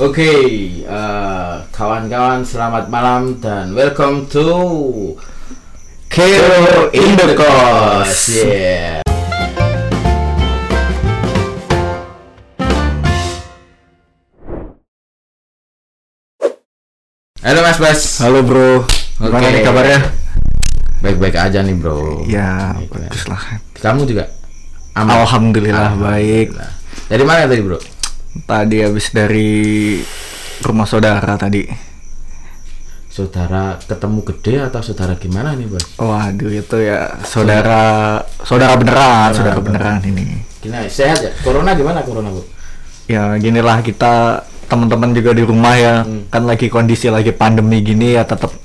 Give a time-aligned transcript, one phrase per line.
[0.00, 0.32] Oke,
[0.88, 4.48] eh, kawan-kawan selamat malam dan welcome to
[6.08, 8.32] Kero in the Coast.
[8.32, 9.04] Yeah.
[17.42, 18.00] Halo Mas Bas.
[18.22, 18.86] Halo bro,
[19.18, 19.98] gimana nih kabarnya?
[21.02, 22.22] Baik-baik aja nih bro.
[22.30, 23.10] Ya, Baik, baik.
[23.10, 23.42] bagus lah.
[23.82, 24.30] Kamu juga?
[24.94, 26.54] Alhamdulillah baik.
[26.54, 26.70] Alhamdulillah.
[27.10, 27.78] Dari mana tadi bro?
[28.32, 29.50] Tadi habis dari
[30.64, 31.68] rumah saudara tadi.
[33.12, 35.84] Saudara ketemu gede atau saudara gimana nih bos?
[36.00, 40.40] Waduh itu ya saudara saudara beneran, saudara beneran ini.
[40.64, 40.88] Gimana?
[40.88, 41.30] Sehat ya?
[41.44, 42.40] Corona gimana corona bu?
[43.04, 46.00] Ya ginilah kita teman-teman juga di rumah ya
[46.32, 48.56] kan lagi kondisi lagi pandemi gini ya tetap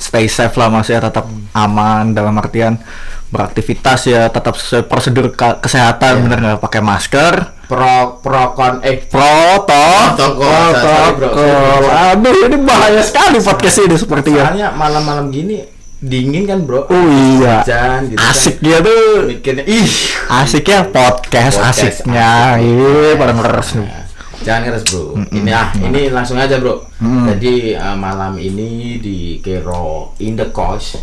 [0.00, 2.80] stay safe lah maksudnya tetap aman dalam artian
[3.30, 6.58] beraktivitas ya tetap sesuai prosedur ke- kesehatan bener nggak?
[6.60, 7.34] Pakai masker.
[7.64, 11.28] Pro pro kon eh Protokol, sorry, bro.
[11.30, 14.50] protokol aduh ini bahaya sekali podcast ini seperti ya.
[14.50, 15.62] Soalnya malam-malam gini
[15.96, 16.84] dingin kan bro?
[16.84, 17.04] oh
[17.38, 17.62] iya.
[17.62, 18.30] Hujan gitu kan.
[18.34, 19.22] asik dia tuh.
[19.22, 19.86] Mikirnya ih.
[20.28, 21.78] Asiknya podcast, Podcast.
[22.02, 22.30] asiknya.
[22.58, 22.66] Asik.
[22.66, 24.02] iya pada ngeres Nah,
[24.40, 25.04] Jangan ngeres bro.
[25.30, 26.82] Ini ah ini langsung aja bro.
[26.98, 30.96] Jadi eh, malam ini di Kero in the Coast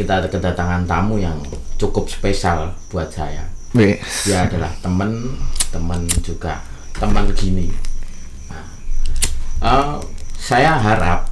[0.00, 1.36] kita ada kedatangan tamu yang
[1.76, 3.44] cukup spesial buat saya.
[3.76, 5.36] Wih, Dia adalah teman
[5.68, 6.64] teman juga
[6.96, 7.68] teman gini.
[8.48, 8.64] Nah,
[9.60, 9.96] eh,
[10.40, 11.28] saya harap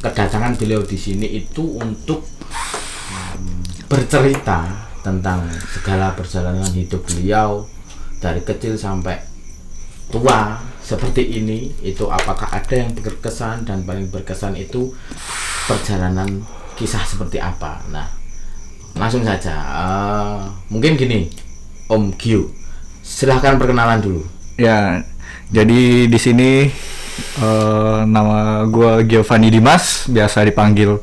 [0.00, 2.24] kedatangan beliau di sini itu untuk
[3.12, 7.68] mm, bercerita tentang segala perjalanan hidup beliau
[8.22, 9.20] dari kecil sampai
[10.08, 14.90] tua seperti ini itu apakah ada yang berkesan dan paling berkesan itu
[15.66, 16.42] perjalanan
[16.82, 18.10] kisah seperti apa nah
[18.92, 20.38] langsung saja eh,
[20.68, 21.30] mungkin gini
[21.86, 22.50] Om Gio
[23.00, 25.00] silahkan perkenalan dulu Ya,
[25.48, 26.68] jadi di sini
[27.40, 31.00] eh, nama gua Giovanni Dimas, biasa dipanggil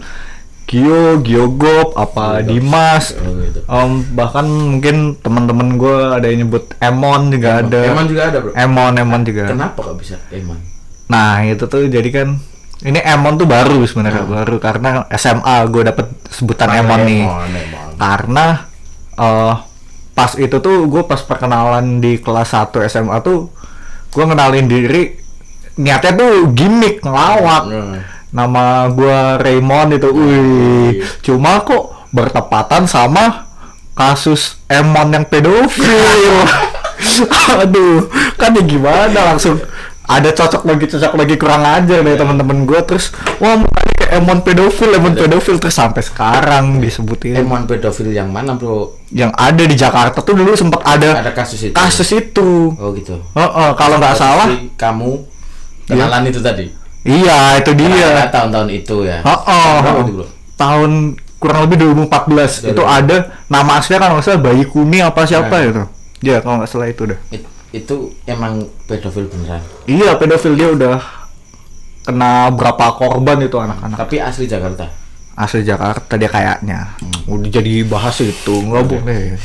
[0.70, 3.18] Gio, Giogop, apa Dimas.
[3.18, 3.66] Oh, gitu.
[3.66, 7.82] Em, bahkan mungkin teman-teman gua ada yang nyebut Emon juga ada.
[7.90, 9.50] Emon juga ada bro Emon, Emon juga.
[9.50, 10.62] kenapa kok bisa Emon
[11.10, 12.38] Nah, itu tuh jadi kan
[12.80, 17.24] ini Emon tuh baru sebenarnya baru karena SMA gue dapet sebutan Emon nih.
[17.28, 17.90] Emon, Emon.
[18.00, 18.46] Karena
[19.20, 19.56] eh
[20.16, 23.52] pas itu tuh gue pas perkenalan di kelas 1 SMA tuh
[24.12, 25.16] gue kenalin diri
[25.80, 27.64] niatnya tuh gimmick ngelawak.
[27.68, 28.00] Hmm.
[28.30, 30.10] Nama gue Raymond itu.
[30.16, 33.50] Wih, cuma kok bertepatan sama
[33.92, 36.48] kasus Emon yang pedofil.
[37.64, 38.08] Aduh,
[38.40, 39.60] kan ya gimana langsung
[40.10, 44.42] ada cocok lagi cocok lagi kurang aja dari teman-teman gue terus wah mukanya kayak Emon
[44.42, 45.62] pedofil Emon pedofil.
[45.62, 47.38] Terus sampai sekarang disebutin.
[47.38, 48.98] Emon pedofil yang mana bro?
[49.14, 51.76] Yang ada di Jakarta tuh dulu sempat ada, ada kasus itu.
[51.78, 52.74] kasus itu.
[52.74, 53.22] Oh gitu.
[53.38, 54.50] Heeh, kalau nggak salah.
[54.74, 55.12] kamu
[55.86, 56.66] kenalan itu tadi?
[57.06, 58.26] Iya itu dia.
[58.34, 59.22] tahun-tahun itu ya.
[59.22, 60.26] Berapa itu, bro?
[60.58, 60.92] Tahun
[61.40, 65.70] kurang lebih 2014 itu ada nama aslinya kan nggak salah bayi kuning apa siapa Nah.
[65.70, 65.84] itu.
[66.20, 67.20] Ya kalau nggak salah itu dah.
[67.32, 69.62] It- itu emang pedofil beneran.
[69.86, 70.98] Iya pedofil dia udah
[72.02, 73.98] kena berapa korban itu anak-anak.
[73.98, 74.90] Tapi asli Jakarta?
[75.38, 76.98] Asli Jakarta dia kayaknya.
[77.30, 79.38] Udah jadi bahas itu nggak boleh.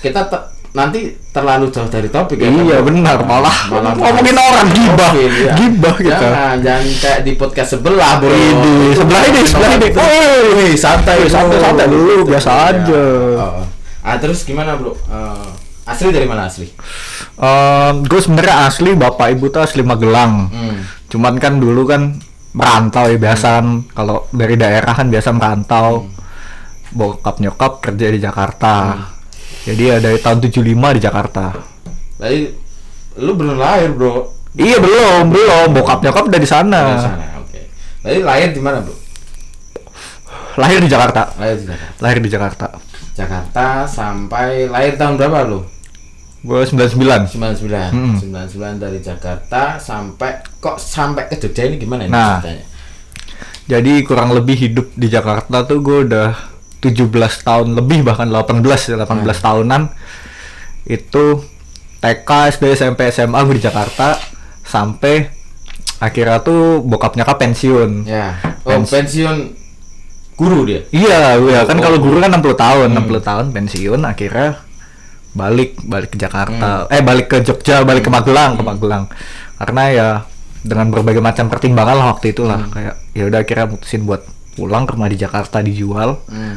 [0.00, 2.94] Kita te- nanti terlalu jauh dari topik ya iya Bro?
[2.94, 5.10] benar malah Malah ngomongin orang gibah.
[5.18, 5.52] Iya.
[5.58, 6.14] gibah kita.
[6.30, 8.30] Jangan jangan kayak di podcast sebelah bro.
[8.30, 9.88] Ini, sebelah ini, sebelah ini.
[9.92, 13.02] Woi, santai santai, santai dulu, biasa aja.
[13.36, 13.66] Oh, oh.
[14.00, 14.94] ah terus gimana bro?
[14.94, 15.48] Eh,
[15.90, 16.66] asli dari mana asli?
[18.06, 20.48] Gue sebenarnya asli bapak ibu tuh asli Magelang.
[20.50, 20.78] Hmm.
[21.10, 22.22] cuman kan dulu kan
[22.54, 26.06] merantau ya biasa kan kalau dari daerah kan biasa merantau.
[26.90, 28.98] Bokap nyokap kerja di Jakarta.
[29.62, 31.54] Jadi ya dari tahun 75 di Jakarta.
[32.18, 32.40] Tadi
[33.22, 34.26] lu belum lahir bro?
[34.58, 35.66] Iya belum belum.
[35.74, 37.60] Bokap nyokap udah di Dari sana sana oke.
[38.02, 38.94] Tadi lahir di mana bro?
[40.58, 41.22] Lahir di Jakarta.
[41.38, 41.98] Lahir di Jakarta.
[42.02, 42.66] Lahir di Jakarta.
[43.20, 45.60] Jakarta sampai lahir tahun berapa lu
[46.40, 48.16] gue 99 99 Hmm.
[48.16, 52.40] 99 dari Jakarta sampai kok sampai ke Jogja ini gimana ini Nah.
[52.40, 52.64] ceritanya?
[53.68, 56.32] Jadi kurang lebih hidup di Jakarta tuh gue udah
[56.80, 57.06] 17
[57.44, 58.56] tahun lebih bahkan 18
[58.88, 59.06] ya 18
[59.38, 59.82] tahunan.
[60.84, 61.44] Itu
[62.00, 64.16] TK SD SMP SMA gue di Jakarta
[64.64, 65.28] sampai
[66.00, 68.08] akhirnya tuh bokap nyokap pensiun.
[68.08, 68.40] Ya.
[68.64, 69.52] Oh pensiun
[70.34, 70.80] guru dia?
[70.88, 71.60] Iya iya.
[71.62, 72.02] Kan Oh, kalau oh.
[72.02, 74.50] guru kan 60 tahun 60 tahun pensiun akhirnya
[75.34, 76.90] balik balik ke Jakarta.
[76.90, 79.04] Eh balik ke Jogja balik ke Magelang ke Magelang.
[79.60, 80.08] Karena ya
[80.60, 82.66] dengan berbagai macam pertimbangan lah waktu itu lah.
[82.68, 84.22] Kayak ya udah akhirnya mutusin buat
[84.58, 86.56] pulang ke rumah di Jakarta dijual hmm.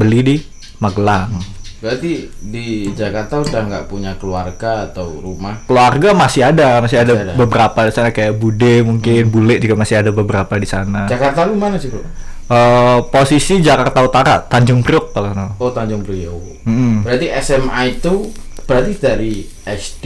[0.00, 0.36] beli di
[0.80, 1.36] Magelang.
[1.84, 5.68] Berarti di Jakarta udah nggak punya keluarga atau rumah?
[5.68, 7.36] keluarga masih ada masih ada, Masih ada.
[7.36, 11.04] beberapa di sana kayak Bude mungkin Bule juga masih ada beberapa di sana.
[11.04, 12.00] Jakarta lu mana sih bro?
[12.44, 15.56] Eh, posisi Jakarta Utara Tanjung Priok kalau salah.
[15.56, 16.68] Oh Tanjung Priok.
[16.68, 17.00] Mm-mm.
[17.00, 18.28] Berarti SMA itu
[18.68, 20.04] berarti dari SD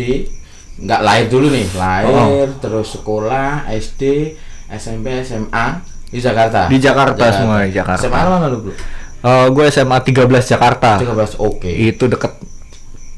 [0.78, 4.34] nggak lahir dulu nih, lahir terus sekolah SD
[4.70, 5.82] SMP SMA
[6.14, 6.70] di Jakarta.
[6.70, 8.06] Di Jakarta semua, di Jakarta.
[8.06, 8.74] SMA mana lu bro?
[9.18, 11.66] Eh, gue SMA 13 Jakarta 13 oke.
[11.66, 12.38] itu deket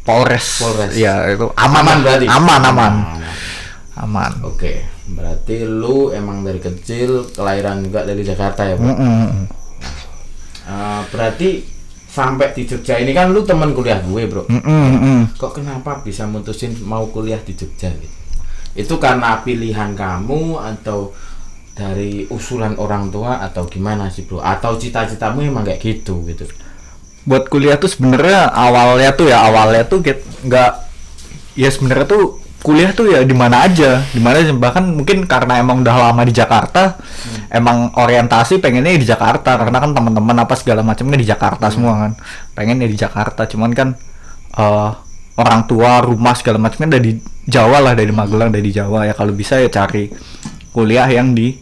[0.00, 0.64] Polres.
[0.64, 0.96] Polres.
[0.96, 2.24] Ya itu aman, Aman berarti.
[2.24, 2.92] Aman aman
[4.00, 4.32] aman.
[4.48, 4.80] Oke,
[5.14, 8.90] berarti lu emang dari kecil kelahiran juga dari Jakarta ya, bro?
[8.90, 9.46] Mm-mm.
[10.70, 11.48] Eh, berarti
[12.10, 14.46] sampai di Jogja ini kan lu teman kuliah gue, bro.
[14.46, 15.20] Mm-mm, mm-mm.
[15.38, 18.16] Kok kenapa bisa mutusin mau kuliah di Jogja gitu?
[18.74, 21.10] Itu karena pilihan kamu atau
[21.74, 24.42] dari usulan orang tua atau gimana sih, bro?
[24.42, 26.46] Atau cita-citamu emang kayak gitu gitu?
[27.26, 30.70] Buat kuliah tuh sebenarnya awalnya tuh ya awalnya tuh nggak
[31.52, 35.80] ya sebenarnya tuh kuliah tuh ya di mana aja, di mana bahkan mungkin karena emang
[35.80, 37.00] udah lama di Jakarta,
[37.48, 39.56] emang orientasi pengennya di Jakarta.
[39.56, 42.12] Karena kan teman-teman apa segala macamnya di Jakarta semua kan,
[42.52, 43.88] pengennya di Jakarta, cuman kan
[44.56, 44.90] eh,
[45.40, 47.16] orang tua rumah segala macamnya dari
[47.48, 49.08] Jawa lah dari Magelang dari Jawa.
[49.08, 50.12] Ya kalau bisa ya cari
[50.70, 51.56] kuliah yang di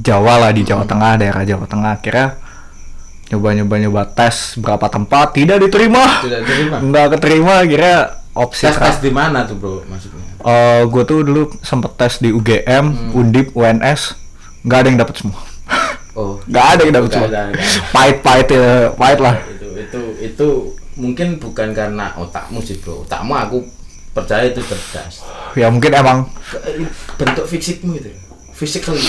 [0.00, 2.00] Jawa lah di Jawa Tengah daerah Jawa Tengah.
[2.00, 2.40] Akhirnya
[3.30, 5.36] nyoba-nyoba nyoba tes berapa tempat.
[5.36, 6.24] Tidak diterima.
[6.24, 6.76] Tidak terima.
[6.80, 9.82] nggak keterima akhirnya opsi Tes tes di mana tuh, bro?
[9.84, 10.22] Maksudnya?
[10.86, 14.14] gue tuh dulu sempet tes di UGM, Undip, UNS,
[14.64, 15.40] nggak ada yang dapat semua.
[16.14, 17.28] Oh, Nggak ada yang dapat semua.
[17.28, 17.42] ada.
[17.90, 19.34] Pahit-pahit ya, pahit lah.
[19.46, 20.48] itu itu itu
[20.96, 23.58] mungkin bukan karena otakmu sih bro otakmu aku
[24.12, 25.24] percaya itu cerdas
[25.56, 26.28] Ya mungkin emang
[27.16, 28.12] bentuk fisikmu itu
[28.52, 29.00] physically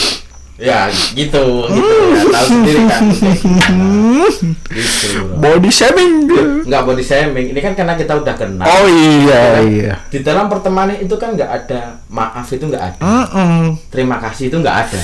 [0.62, 1.94] ya gitu gitu
[2.30, 3.50] tahu sendiri kan gitu
[5.36, 6.30] body shaming.
[6.64, 9.62] nggak body shaming ini kan karena kita udah kenal Oh iya Ya kan?
[9.66, 9.94] iya.
[10.08, 13.76] di dalam pertemanan itu kan nggak ada maaf itu nggak ada Mm-mm.
[13.90, 15.00] terima kasih itu nggak ada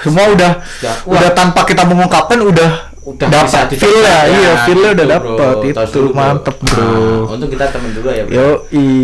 [0.00, 4.80] Semua udah Ya, udah tanpa kita mengungkapkan udah udah bisa dapat feel ya, iya feel
[4.80, 5.60] udah gitu, dapet bro.
[5.76, 6.80] Tos itu dulu, mantep bro.
[6.80, 8.48] Nah, untung kita temen dulu ya bro Yo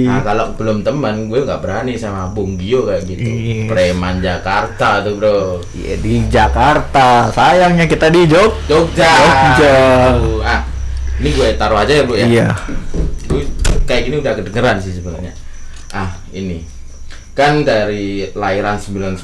[0.08, 3.28] Nah kalau belum teman gue nggak berani sama Bung Gio kayak gitu.
[3.28, 3.68] Iya.
[3.68, 5.60] Preman Jakarta tuh bro.
[5.76, 8.56] Iya di Jakarta, sayangnya kita di Jog.
[8.64, 9.12] Jogja.
[9.60, 9.76] Jogja.
[10.48, 10.64] Ah,
[11.20, 12.24] ini gue taruh aja ya bro ya.
[12.24, 12.48] Iya.
[13.28, 13.44] Gue
[13.84, 15.36] kayak gini udah kedengeran sih sebenarnya.
[15.92, 16.64] Ah ini
[17.36, 19.22] kan dari lahiran 99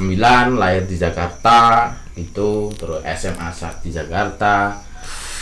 [0.57, 4.81] lahir di Jakarta itu terus SMA saat di Jakarta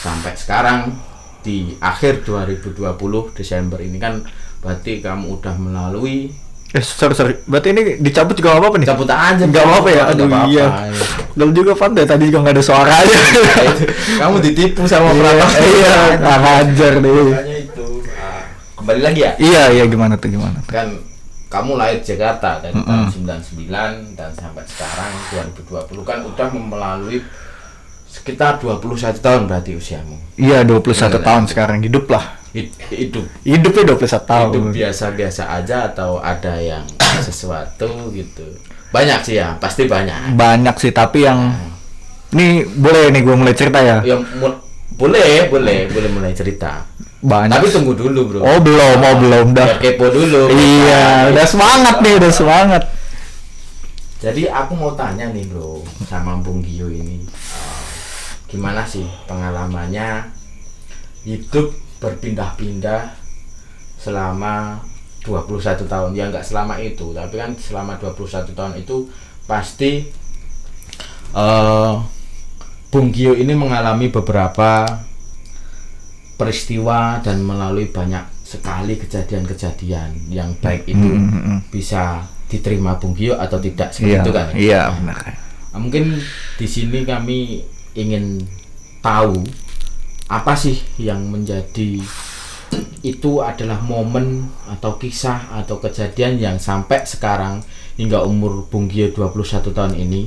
[0.00, 0.90] sampai sekarang
[1.40, 2.82] di akhir 2020
[3.32, 4.20] Desember ini kan
[4.58, 6.32] berarti kamu udah melalui
[6.68, 8.88] Eh sorry sorry, berarti ini dicabut juga apa-apa nih?
[8.90, 10.02] cabut aja Nggak apa-apa ya?
[10.10, 10.66] Aduh apa-apa, iya.
[10.66, 11.06] ya.
[11.38, 13.18] Lalu juga pandai tadi juga nggak ada suaranya.
[14.18, 17.12] kamu ditipu sama Iya, peraturan iya, nggak ngajar deh.
[17.14, 17.86] Makanya itu
[18.18, 18.42] Ah,
[18.74, 20.72] kembali lagi ya Iya iya gimana tuh gimana tuh?
[20.74, 20.88] kan
[21.54, 23.06] kamu lahir Jakarta dari Mm-mm.
[23.06, 23.70] tahun 99
[24.12, 27.22] dan sampai sekarang 2020 kan udah melalui
[28.04, 28.82] sekitar 21
[29.16, 31.48] tahun berarti usiamu Iya 21 Bener, tahun ya.
[31.48, 32.24] sekarang hidup lah.
[32.50, 34.48] Hid- hidup Hidupnya 21 tahun.
[34.48, 36.86] hidup biasa-biasa aja atau ada yang
[37.26, 38.46] sesuatu gitu
[38.90, 41.50] banyak sih ya pasti banyak Banyak sih tapi yang
[42.30, 43.98] nih boleh nih gue mulai cerita ya.
[44.04, 44.62] yang mu-
[44.92, 46.86] boleh boleh boleh mulai cerita
[47.24, 47.56] Banyak.
[47.56, 49.80] tapi tunggu dulu bro Oh belum, oh belum dah.
[49.80, 52.82] Kepo dulu Iya, udah semangat nih, udah semangat.
[54.20, 57.80] Jadi aku mau tanya nih bro sama Bung Gio ini eh,
[58.48, 60.32] gimana sih pengalamannya
[61.28, 63.12] hidup berpindah-pindah
[64.00, 64.80] selama
[65.24, 69.08] 21 tahun ya nggak selama itu tapi kan selama 21 tahun itu
[69.48, 70.08] pasti
[71.36, 71.94] eh
[72.88, 74.86] Bung Gio ini mengalami beberapa
[76.34, 81.58] peristiwa dan melalui banyak sekali kejadian-kejadian yang baik itu Hmm, hmm, hmm.
[81.70, 84.46] bisa diterima Bung Gio atau tidak seperti Iya, itu kan?
[84.54, 85.18] iya Nah, benar.
[85.72, 86.04] Nah, mungkin
[86.54, 87.64] di sini kami
[87.94, 88.44] ingin
[89.00, 89.42] tahu
[90.26, 91.98] apa sih yang menjadi
[93.04, 97.60] itu adalah momen atau kisah atau kejadian yang sampai sekarang
[97.94, 100.26] hingga umur Bung Gio 21 tahun ini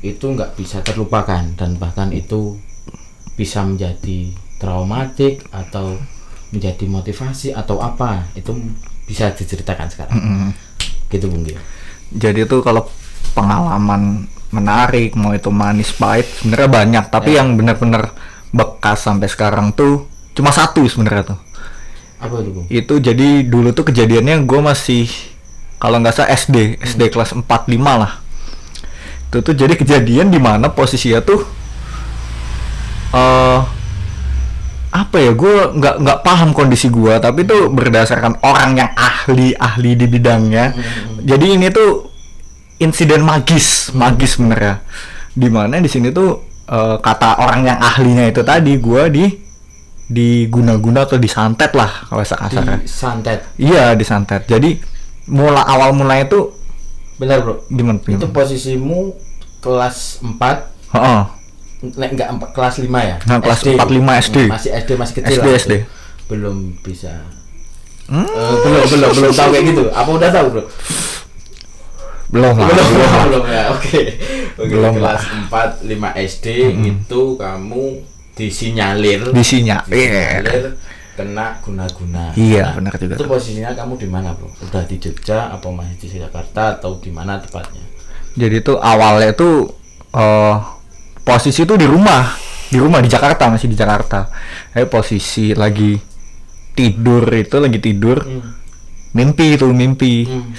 [0.00, 2.54] itu nggak bisa terlupakan dan bahkan itu
[3.34, 5.96] bisa menjadi traumatik atau
[6.50, 8.50] menjadi motivasi atau apa itu
[9.04, 10.14] bisa diceritakan sekarang.
[10.16, 10.48] Mm-mm.
[11.08, 11.56] gitu Bung Gio.
[12.12, 12.84] Jadi tuh kalau
[13.32, 17.04] pengalaman menarik mau itu manis pahit sebenarnya banyak.
[17.08, 17.44] Tapi Ya.
[17.44, 18.12] yang benar-benar
[18.48, 21.38] bekas sampai sekarang tuh cuma satu sebenarnya tuh.
[22.18, 22.66] Apa itu Bung?
[22.68, 25.06] itu jadi dulu tuh kejadiannya gue masih
[25.78, 28.20] kalau nggak salah SD SD kelas 4 5 lah.
[29.28, 31.40] Itu tuh jadi kejadian di mana posisinya tuh
[33.12, 33.60] eh
[34.98, 39.94] apa ya gue nggak nggak paham kondisi gue tapi itu berdasarkan orang yang ahli ahli
[39.94, 40.74] di bidangnya.
[41.22, 42.10] Jadi ini tuh
[42.78, 44.82] insiden magis magis sebenarnya
[45.34, 46.34] di mana di sini tuh
[46.66, 49.24] eh, kata orang yang ahlinya itu tadi gue di
[50.08, 53.38] diguna-guna atau disantet lah kalau bahasa kasarnya Di santet.
[53.60, 54.48] iya disantet.
[54.48, 54.80] Jadi
[55.28, 56.40] mula awal mulanya itu
[57.18, 57.66] Benar, Bro.
[57.68, 59.12] gimana Itu posisimu
[59.58, 61.22] kelas 4 Heeh.
[61.78, 63.16] Nek enggak empat kelas 5 ya?
[63.22, 63.68] Nah, kelas SD.
[63.74, 64.36] 4, 5 SD.
[64.40, 65.58] Hmm, Masih SD masih kecil SD, lah.
[65.58, 65.72] SD.
[66.26, 67.12] Belum bisa.
[68.08, 68.24] Hmm?
[68.24, 69.82] Eh, belum belum belum tahu kayak gitu.
[69.90, 70.64] Apa udah tahu, Bro?
[72.28, 73.24] belum lah belum belum lah.
[73.24, 73.62] belum ya.
[73.72, 74.00] Oke.
[74.58, 76.46] Oke, Belum kelas 4 5 SD
[76.84, 77.84] itu kamu
[78.34, 79.86] disinyalir Disinyalir.
[79.88, 80.64] disinyalir
[81.14, 82.30] kena guna-guna.
[82.32, 84.50] Iya, benar juga Itu posisinya kamu di mana, Bro?
[84.60, 87.82] Udah di Jogja apa masih di Jakarta atau di mana tepatnya?
[88.34, 89.66] jadi tuh awalnya tuh
[90.14, 90.54] eh
[91.28, 92.24] posisi tuh di rumah
[92.64, 94.32] di rumah di Jakarta masih di Jakarta
[94.72, 95.92] eh posisi lagi
[96.72, 98.56] tidur itu lagi tidur Hmm.
[99.12, 100.52] mimpi itu mimpi Hmm.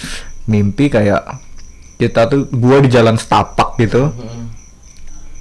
[0.45, 1.21] mimpi kayak
[1.97, 4.45] kita tuh gua di jalan setapak gitu Hmm.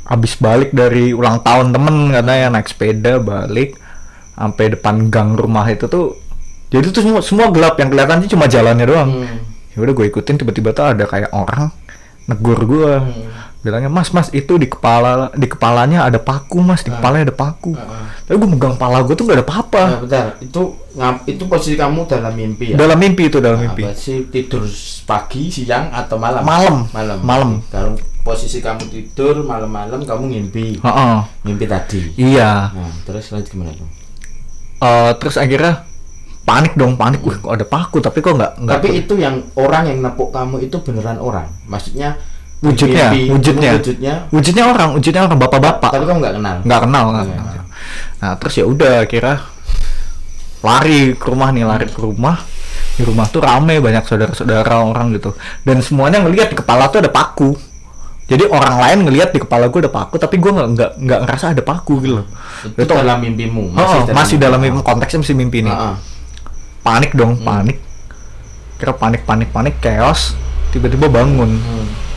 [0.06, 3.76] habis balik dari ulang tahun temen katanya naik sepeda balik
[4.32, 6.16] sampai depan gang rumah itu tuh
[6.68, 9.40] jadi tuh semua semua gelap yang kelihatan sih cuma jalannya doang Hmm.
[9.72, 11.68] ya udah gue ikutin tiba-tiba tuh ada kayak orang
[12.24, 13.47] negur gue Hmm.
[13.58, 17.74] Bilangnya mas mas itu di kepala di kepalanya ada paku mas di kepalanya ada paku
[17.74, 18.06] Ah.
[18.22, 20.62] tapi gue megang kepala gue tuh gak ada apa-apa Nah, bentar, itu
[21.26, 22.76] itu posisi kamu dalam mimpi ya?
[22.78, 24.62] dalam mimpi itu dalam Nah, mimpi berarti tidur
[25.02, 26.42] pagi, siang atau malam?
[26.42, 26.76] Malam.
[26.92, 27.18] Malam.
[27.20, 27.50] Malam.
[27.66, 30.78] Kalau posisi kamu tidur malam-malam kamu ngimpi.
[30.78, 31.16] Heeh.
[31.42, 32.00] Mimpi tadi.
[32.14, 33.88] iya Nah, terus lanjut gimana tuh?
[34.78, 35.82] Eh, terus akhirnya
[36.46, 39.98] panik dong panik wih kok ada paku tapi kok nggak Tapi itu yang orang yang
[40.00, 41.50] nepuk kamu itu beneran orang.
[41.66, 42.14] Maksudnya
[42.58, 43.70] wujudnya mimpi, wujudnya.
[43.78, 44.14] Wujudnya.
[44.34, 45.90] Wujudnya orang wujudnya orang bapak-bapak.
[45.94, 46.56] Tapi kamu nggak kenal.
[46.66, 47.64] nggak kenal nggak Nggak kenal.
[48.18, 49.32] Nah terus ya udah kira
[50.58, 52.42] lari ke rumah nih lari ke rumah.
[52.98, 55.30] Di rumah tuh rame banyak saudara-saudara orang gitu.
[55.62, 57.54] Dan semuanya ngelihat di kepala tuh ada paku.
[58.28, 61.56] Jadi orang lain ngelihat di kepala gue ada paku tapi gue nggak nggak nggak ngerasa
[61.56, 62.20] ada paku gitu
[62.76, 63.72] Itu, Itu- dalam mimpimu.
[63.72, 64.84] Oh, masih dalam mimpi.
[64.84, 65.72] konteksnya masih mimpi nih.
[65.72, 65.96] Ah, ah.
[66.84, 67.80] panik dong panik.
[68.76, 70.36] Kira panik panik panik chaos
[70.74, 71.56] tiba-tiba bangun.
[71.56, 72.07] Hmm.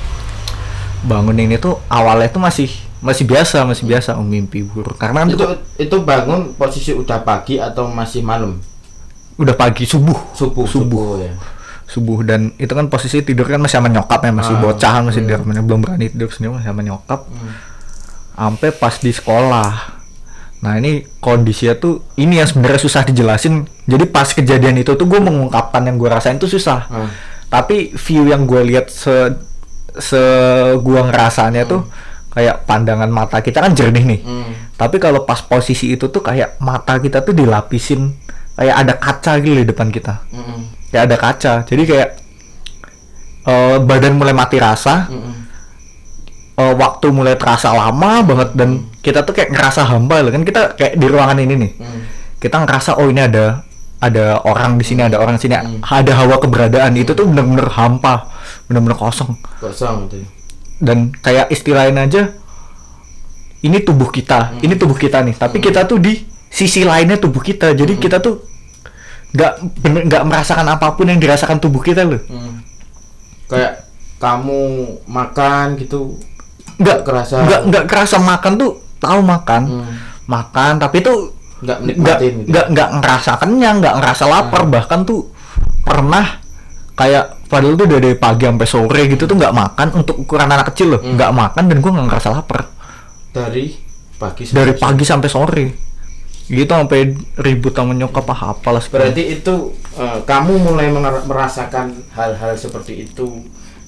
[1.02, 5.36] Bangun ini tuh awalnya tuh masih masih biasa masih biasa oh, mimpi buruk karena Itu
[5.36, 8.62] tuh itu bangun posisi udah pagi atau masih malam?
[9.36, 10.68] udah pagi subuh Subuh, Subuh.
[10.70, 11.34] subuh ya.
[11.84, 15.22] subuh dan itu kan posisi tidur kan masih sama nyokap ya masih Ah, bocahan masih
[15.22, 17.52] tidur belum berani tidur sendiri masih sama nyokap Hmm.
[18.32, 19.98] sampai pas di sekolah
[20.62, 25.18] nah ini kondisinya tuh ini yang sebenarnya susah dijelasin jadi pas kejadian itu tuh gue
[25.18, 27.10] mengungkapkan yang gue rasain tuh susah Ah.
[27.50, 29.10] tapi view yang gue lihat se
[30.00, 30.22] se
[30.80, 31.84] gua ngerasanya tuh
[32.32, 34.22] kayak pandangan mata kita kan jernih nih.
[34.24, 34.52] Hmm.
[34.80, 38.16] tapi kalau pas posisi itu tuh kayak mata kita tuh dilapisin
[38.56, 40.24] kayak ada kaca gitu di depan kita.
[40.32, 40.72] Hmm.
[40.92, 41.54] kayak ada kaca.
[41.68, 42.10] Jadi kayak
[43.48, 45.34] eh, badan mulai mati rasa Hmm.
[46.56, 50.32] eh, waktu mulai terasa lama banget dan kita tuh kayak ngerasa hamba loh.
[50.32, 51.72] Kan kita kayak di ruangan ini nih.
[51.84, 52.02] Hmm.
[52.42, 53.62] kita ngerasa oh ini ada
[54.02, 55.54] ada orang di sini ada orang di sini.
[55.84, 56.98] Ada hawa keberadaan.
[56.98, 58.26] Itu tuh bener-bener hampa
[58.68, 59.38] bener-bener kosong.
[59.62, 60.22] Kosong itu.
[60.82, 62.24] dan kayak istilahnya aja
[63.62, 65.38] ini tubuh kita ini tubuh kita nih.
[65.38, 66.18] Tapi kita tuh di
[66.50, 67.72] sisi lainnya tubuh kita.
[67.78, 68.42] Jadi kita tuh
[69.32, 69.54] nggak
[70.10, 72.20] nggak merasakan apa pun yang dirasakan tubuh kita loh.
[72.28, 72.60] Hmm.
[73.48, 73.88] Kayak
[74.20, 74.62] kamu
[75.08, 76.18] makan gitu
[76.82, 77.46] nggak kerasa.
[77.46, 79.62] nggak nggak kerasa makan tuh tahu makan.
[79.66, 79.96] Hmm.
[80.30, 82.50] makan tapi tuh nggak nggak gitu.
[82.50, 84.66] nggak nggak ngerasa kenyang nggak ngerasa lapar.
[84.66, 85.30] Bahkan tuh
[85.86, 86.42] pernah
[86.98, 90.96] kayak padahal tuh dari pagi sampai sore gitu tuh nggak makan untuk ukuran anak kecil
[90.96, 92.72] loh nggak makan dan gua nggak ngerasa lapar
[93.36, 93.76] dari
[94.16, 94.80] pagi sampai dari sore.
[94.80, 95.66] pagi sampai sore
[96.52, 97.00] gitu sampai
[97.40, 99.16] ribut sama nyokap apa apalah sebenarnya.
[99.16, 99.56] Berarti itu
[99.96, 100.88] eh, kamu mulai
[101.24, 103.40] merasakan hal-hal seperti itu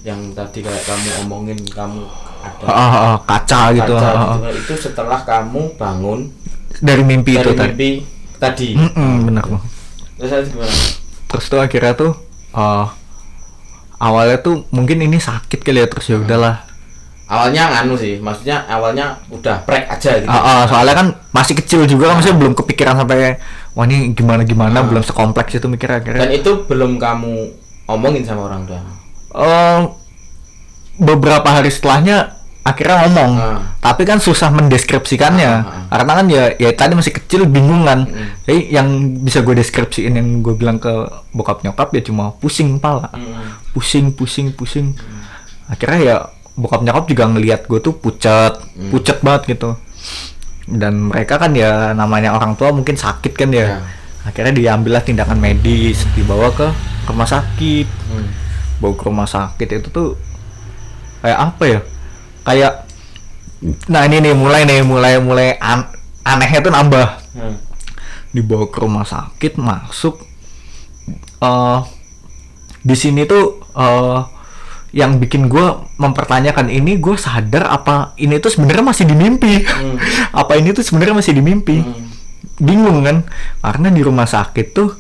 [0.07, 2.07] yang tadi kayak kamu omongin kamu
[2.43, 4.59] ada Ah, ah, ah, kaca gitu kaca ah, ah, gitu.
[4.63, 6.27] itu setelah kamu bangun
[6.83, 7.91] dari mimpi dari itu tadi mimpi
[8.39, 8.67] tadi.
[8.75, 9.63] Mm-mm, benar Bang.
[10.19, 10.75] Terus nanti gimana?
[11.33, 12.11] terus tuh akhirnya tuh
[12.55, 12.85] eh,
[14.03, 16.73] awalnya tuh mungkin ini sakit kali ya terus ya udahlah
[17.23, 20.27] Awalnya nganu sih, maksudnya awalnya udah prek aja gitu.
[20.29, 23.39] Ah, ah, soalnya kan masih kecil juga kan maksudnya belum kepikiran sampai
[23.73, 27.33] wah ini gimana gimana belum sekompleks itu mikirnya Dan akhirnya itu belum kamu
[27.89, 28.83] omongin sama orang tua.
[29.33, 29.81] Eh,
[30.99, 33.31] beberapa hari setelahnya akhirnya ngomong.
[33.35, 33.59] Ah.
[33.83, 35.51] tapi kan susah mendeskripsikannya.
[35.51, 38.07] Ah, karena kan ya ya tadi masih kecil bingung kan.
[38.47, 38.87] Jadi yang
[39.19, 40.91] bisa gue deskripsiin yang gue bilang ke
[41.35, 43.59] bokap nyokap ya cuma pusing kepala Hmm.
[43.75, 44.95] pusing pusing pusing.
[45.67, 46.15] Akhirnya ya
[46.55, 48.55] bokap nyokap juga ngelihat gue tuh pucat
[48.87, 49.75] pucat banget gitu.
[50.63, 53.67] Dan mereka kan ya namanya orang tua mungkin sakit kan ya.
[53.67, 53.79] Ya.
[54.23, 56.63] akhirnya diambillah tindakan medis dibawa ke
[57.11, 57.87] rumah sakit.
[58.07, 58.31] Hmm.
[58.79, 60.15] bawa ke rumah sakit itu tuh
[61.19, 61.79] kayak apa ya
[62.43, 62.85] kayak
[63.87, 65.87] nah ini nih mulai nih mulai mulai an-
[66.21, 67.57] anehnya tuh nambah Hmm.
[68.29, 70.21] dibawa ke rumah sakit masuk
[71.39, 71.79] eh
[72.79, 74.19] di sini tuh eh
[74.93, 79.97] yang bikin gua mempertanyakan ini gue sadar apa ini tuh sebenarnya masih di mimpi Hmm.
[80.41, 82.11] apa ini tuh sebenarnya masih di mimpi Hmm.
[82.55, 83.25] bingung kan
[83.59, 84.93] karena di rumah sakit tuh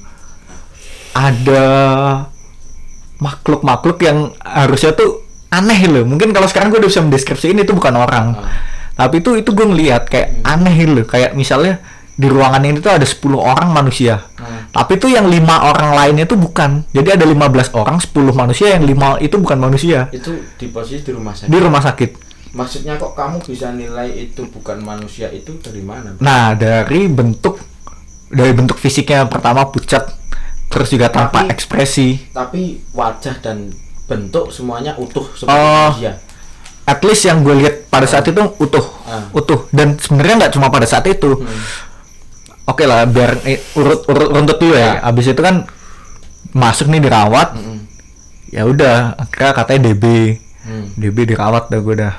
[1.13, 1.65] ada
[3.19, 5.22] makhluk-makhluk yang harusnya tuh
[5.53, 8.49] aneh loh mungkin kalau sekarang gue udah bisa mendeskripsi ini tuh bukan orang Ah.
[8.95, 11.77] tapi itu itu gue ngeliat kayak aneh loh kayak misalnya
[12.13, 14.69] di ruangan ini tuh ada 10 orang manusia Hmm.
[14.69, 17.41] tapi tuh yang lima orang lainnya tuh bukan jadi ada 15
[17.71, 21.47] orang 10 manusia yang lima itu bukan manusia Itu di posisi di rumah sakit.
[21.47, 22.11] di rumah sakit
[22.53, 26.13] Maksudnya kok kamu bisa nilai itu bukan manusia itu dari mana?
[26.19, 27.57] Nah, dari bentuk
[28.29, 30.05] dari bentuk fisiknya pertama pucat,
[30.67, 32.29] terus juga tanpa Tapi- ekspresi.
[32.29, 33.73] Tapi wajah dan
[34.05, 35.89] bentuk semuanya utuh seperti Oh.
[35.89, 36.19] manusia.
[36.83, 39.31] At least yang gue lihat pada saat itu utuh, Ah.
[39.31, 39.65] utuh.
[39.69, 41.31] Dan sebenarnya nggak cuma pada saat itu.
[41.33, 41.61] Hmm.
[42.65, 44.99] Oke lah, biar eh, urut urut runtut dulu ya.
[44.99, 45.01] Ya.
[45.01, 45.63] Abis itu kan
[46.51, 47.55] masuk nih dirawat.
[47.55, 47.87] Hmm.
[48.47, 50.05] Ya udah, akhirnya katanya DB,
[50.61, 50.87] Hmm.
[50.93, 52.15] DB dirawat dah gue dah.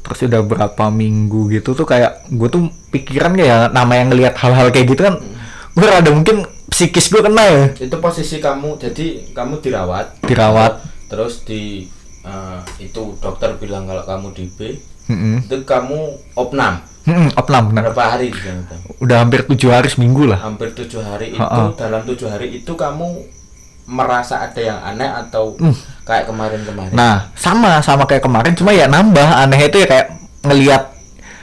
[0.00, 4.68] Terus udah berapa minggu gitu tuh kayak gue tuh pikiran ya nama yang ngelihat hal-hal
[4.68, 5.16] kayak gitu kan
[5.72, 10.20] gue rada mungkin psikis gue kena ya Itu posisi kamu jadi kamu dirawat.
[10.22, 10.72] dirawat
[11.14, 11.86] Terus di
[12.20, 14.58] eh, itu dokter bilang kalau kamu di B
[15.04, 15.44] Mm-mm.
[15.44, 15.98] itu kamu
[16.34, 17.86] opnam Mm-mm, opnam benar.
[17.86, 18.64] berapa hari di sana?
[18.98, 20.40] Udah hampir tujuh hari seminggu lah.
[20.40, 21.70] hampir tujuh hari itu Ha-ha.
[21.70, 23.22] dalam tujuh hari itu kamu
[23.84, 25.76] merasa ada yang aneh atau Hmm.
[26.02, 30.06] kayak kemarin-kemarin Nah, sama sama kayak kemarin, cuma ya nambah aneh itu ya kayak
[30.42, 30.82] ngelihat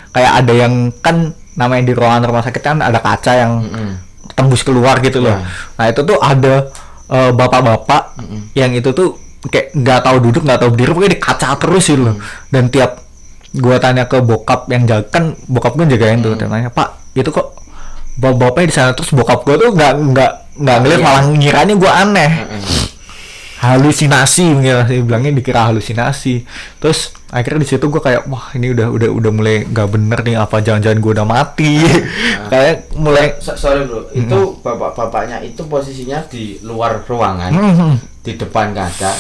[0.10, 1.16] kayak ada yang kan
[1.54, 3.90] namanya di ruangan rumah sakit kan ada kaca yang Mm-mm.
[4.34, 5.38] tembus keluar gitu loh.
[5.38, 5.46] Ya.
[5.78, 6.66] Nah, itu tuh ada
[7.08, 8.42] eh, bapak-bapak Mm-mm.
[8.54, 12.02] yang itu tuh kayak nggak tahu duduk, nggak tahu berdiri, pokoknya di kaca terus gitu
[12.06, 12.16] loh.
[12.52, 13.02] Dan tiap
[13.52, 17.28] gua tanya ke bokap yang jaga kan bokap gue jagain tuh, dia nanya, "Pak, itu
[17.28, 17.58] kok
[18.16, 21.06] bapak-bapaknya di sana terus bokap gua tuh nggak nggak nggak ngeliat Iya.
[21.08, 22.60] malah ngiranya gua aneh." Mm-mm.
[23.62, 24.74] Halusinasi mungkin
[25.06, 26.44] bilangnya dikira halusinasi.
[26.78, 30.36] Terus akhirnya di situ gue kayak wah ini udah udah udah mulai nggak bener nih
[30.36, 31.74] apa jangan-jangan gue udah mati.
[32.52, 34.10] Kayak mulai So- sorry bro.
[34.12, 39.14] Itu bapak-bapaknya itu posisinya di luar ruangan hmm, di depan kaca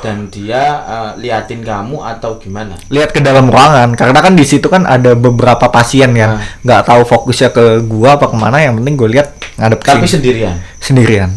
[0.00, 2.72] dan dia eh, liatin kamu atau gimana?
[2.88, 6.44] Lihat ke dalam ruangan karena kan di situ kan ada beberapa pasien yang Ah.
[6.60, 10.12] nggak tahu fokusnya ke gua apa ke mana yang penting gue lihat ngadep tapi sini.
[10.18, 10.56] sendirian?
[10.76, 11.30] Sendirian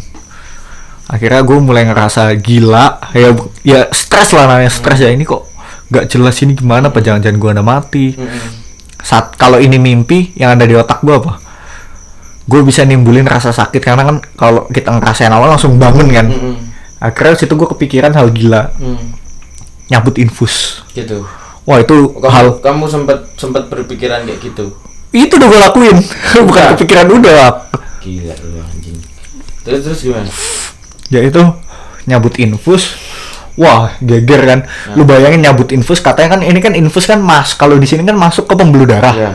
[1.14, 2.98] akhirnya gue mulai ngerasa gila.
[3.14, 3.30] Ya
[3.62, 5.14] ya stres lah namanya stres ya.
[5.14, 5.46] Ini kok
[5.94, 8.06] nggak jelas ini gimana apa jangan-jangan gue udah mati?
[8.98, 11.38] Saat kalau ini mimpi yang ada di otak gue apa?
[12.50, 13.78] Gue bisa nimbulin rasa sakit.
[13.78, 16.28] Karena kan kalau kita ngerasain awal langsung bangun kan.
[16.34, 16.56] Mm-mm.
[17.04, 18.74] akhirnya situ gue kepikiran hal gila.
[18.82, 19.22] Mm.
[19.92, 20.82] nyabut infus.
[20.96, 21.22] Gitu.
[21.68, 24.74] Wah itu kamu, hal kamu sempat sempat berpikiran kayak gitu?
[25.14, 25.98] Itu udah gue lakuin.
[26.48, 27.70] Bukan kepikiran udah
[28.04, 29.00] gila lu anjing.
[29.64, 30.28] Terus terus gimana
[31.14, 31.42] ya itu
[32.10, 32.98] nyabut infus.
[33.54, 34.60] Wah geger kan.
[34.66, 34.98] Nah.
[34.98, 38.18] lu bayangin nyabut infus katanya kan ini kan infus kan mas kalau di sini kan
[38.18, 39.14] masuk ke pembuluh darah.
[39.14, 39.34] Iya.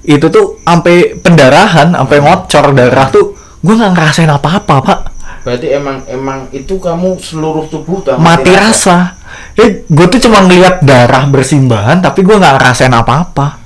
[0.00, 5.00] itu tuh sampai pendarahan sampai ngocor darah tuh gue nggak ngerasain apa-apa pak.
[5.44, 9.20] Berarti emang emang itu kamu seluruh tubuh udah mati rasa?
[9.60, 13.60] eh gue tuh cuma ngeliat darah bersimbahan tapi gue nggak ngerasain apa-apa.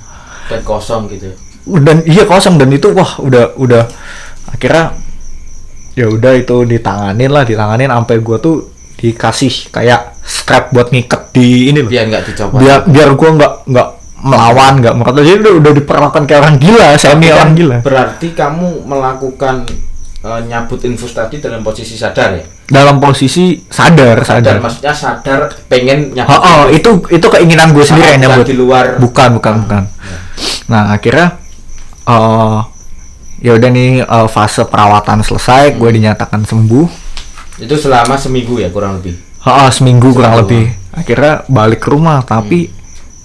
[0.51, 1.31] Dan kosong gitu.
[1.65, 2.59] Dan iya kosong.
[2.59, 3.83] Dan itu wah udah udah
[4.51, 4.93] akhirnya
[5.95, 8.55] ya udah itu ditanganin lah ditanganin sampai gue tuh
[8.95, 11.91] dikasih kayak strap buat ngiket di ini loh.
[11.91, 13.87] Biar nggak dicopot biar biar gue nggak nggak
[14.21, 15.19] melawan nggak merata.
[15.21, 17.77] Jadi udah udah diperlakukan kayak orang gila saya kan orang gila.
[17.79, 19.55] berarti kamu melakukan
[20.21, 22.43] eh, nyabut infus tadi dalam posisi sadar ya?
[22.65, 28.09] Dalam posisi sadar sadar maksudnya sadar pengen nyabut oh, oh, itu itu keinginan gue sendiri
[28.09, 28.47] Ah, yang nyabut.
[28.49, 28.97] di luar.
[28.97, 29.83] Bukan bukan bukan.
[30.67, 31.37] Nah akhirnya
[32.03, 32.59] eh
[33.37, 36.87] ya udah nih eh, fase perawatan selesai gue dinyatakan sembuh.
[37.57, 39.15] Itu selama seminggu ya kurang lebih?
[39.41, 40.43] Ha, seminggu kurang Seminggu.
[40.43, 40.65] lebih.
[40.91, 42.67] Akhirnya balik ke rumah tapi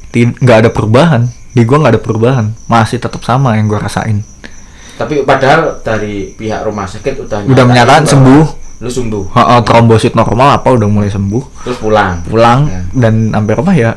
[0.09, 1.25] ti- nggak ada perubahan.
[1.51, 2.47] Di gua nggak ada perubahan.
[2.67, 4.23] Masih tetap sama yang gua rasain.
[4.95, 8.45] Tapi padahal dari pihak rumah sakit udah Udah menyatakan sembuh.
[8.81, 9.25] lu sembuh.
[9.33, 11.65] Ha, ha, trombosit normal apa udah mulai sembuh.
[11.65, 12.21] Terus pulang?
[12.23, 13.93] Pulang Ya, dan sampai rumah ya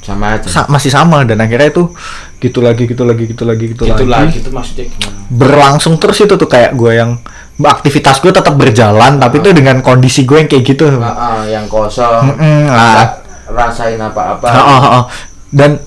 [0.00, 0.46] sama aja.
[0.46, 1.90] Sa- masih sama dan akhirnya itu
[2.36, 4.28] gitu lagi gitu lagi gitu lagi gitu, gitu lagi.
[4.28, 5.16] lagi itu maksudnya gimana?
[5.32, 7.16] Berlangsung terus itu tuh kayak gue yang
[7.56, 10.86] aktivitas gue tetap berjalan tapi itu dengan kondisi gue yang kayak gitu.
[11.00, 12.36] Ah, ah, yang kosong.
[12.36, 12.92] Mm-mm, lah.
[12.92, 13.10] nggak
[13.56, 14.48] rasain apa-apa.
[14.52, 15.00] Ha, ha, ha.
[15.48, 15.80] dan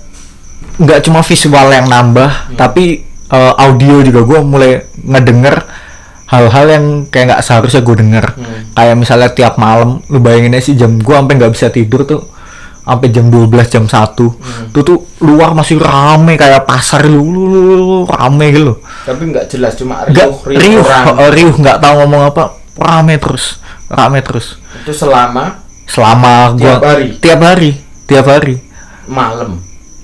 [0.79, 4.71] nggak cuma visual yang nambah tapi eh, audio juga gue mulai
[5.05, 5.61] ngedenger
[6.29, 8.25] hal-hal yang kayak nggak seharusnya gue denger.
[8.37, 8.73] Hmm.
[8.73, 12.38] kayak misalnya tiap malam lu bayangin aja sih jam gue sampai nggak bisa tidur tuh
[12.89, 14.69] sampai jam 12 jam 1 Hmm.
[14.69, 18.73] tuh tuh luar masih rame kayak pasar lu, lu, lu, lu, rame gitu
[19.03, 21.05] Tapi nggak jelas cuma riuh, riuh orang.
[21.19, 22.43] eh, riuh nggak tahu ngomong apa
[22.75, 27.07] rame terus rame terus Itu selama selama gua Tiap hari?
[27.17, 27.71] tiap hari
[28.03, 28.55] tiap hari
[29.05, 29.61] malam.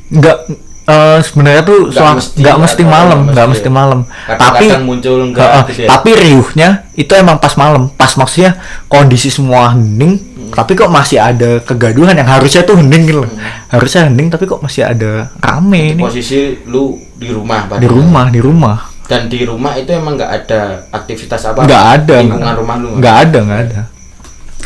[0.08, 0.38] nggak
[0.84, 3.52] eh, sebenarnya tuh Nggak mesti, nggak mesti malam nggak mesti.
[3.56, 5.88] mesti malam tapi muncul enggak Heeh, gitu ya.
[5.90, 10.54] tapi riuhnya itu emang pas malam pas maksudnya kondisi semua hening Hmm.
[10.54, 13.32] tapi kok masih ada kegaduhan yang harusnya tuh hening gitu loh.
[13.68, 18.38] harusnya hening tapi kok masih ada rame ini Posisi lu di rumah di rumah di
[18.38, 21.62] rumah Dan di rumah itu emang nggak ada aktivitas apa?
[21.62, 22.90] nggak ada Lingkungan nggak- rumah lu.
[22.96, 23.82] nggak ada nggak ada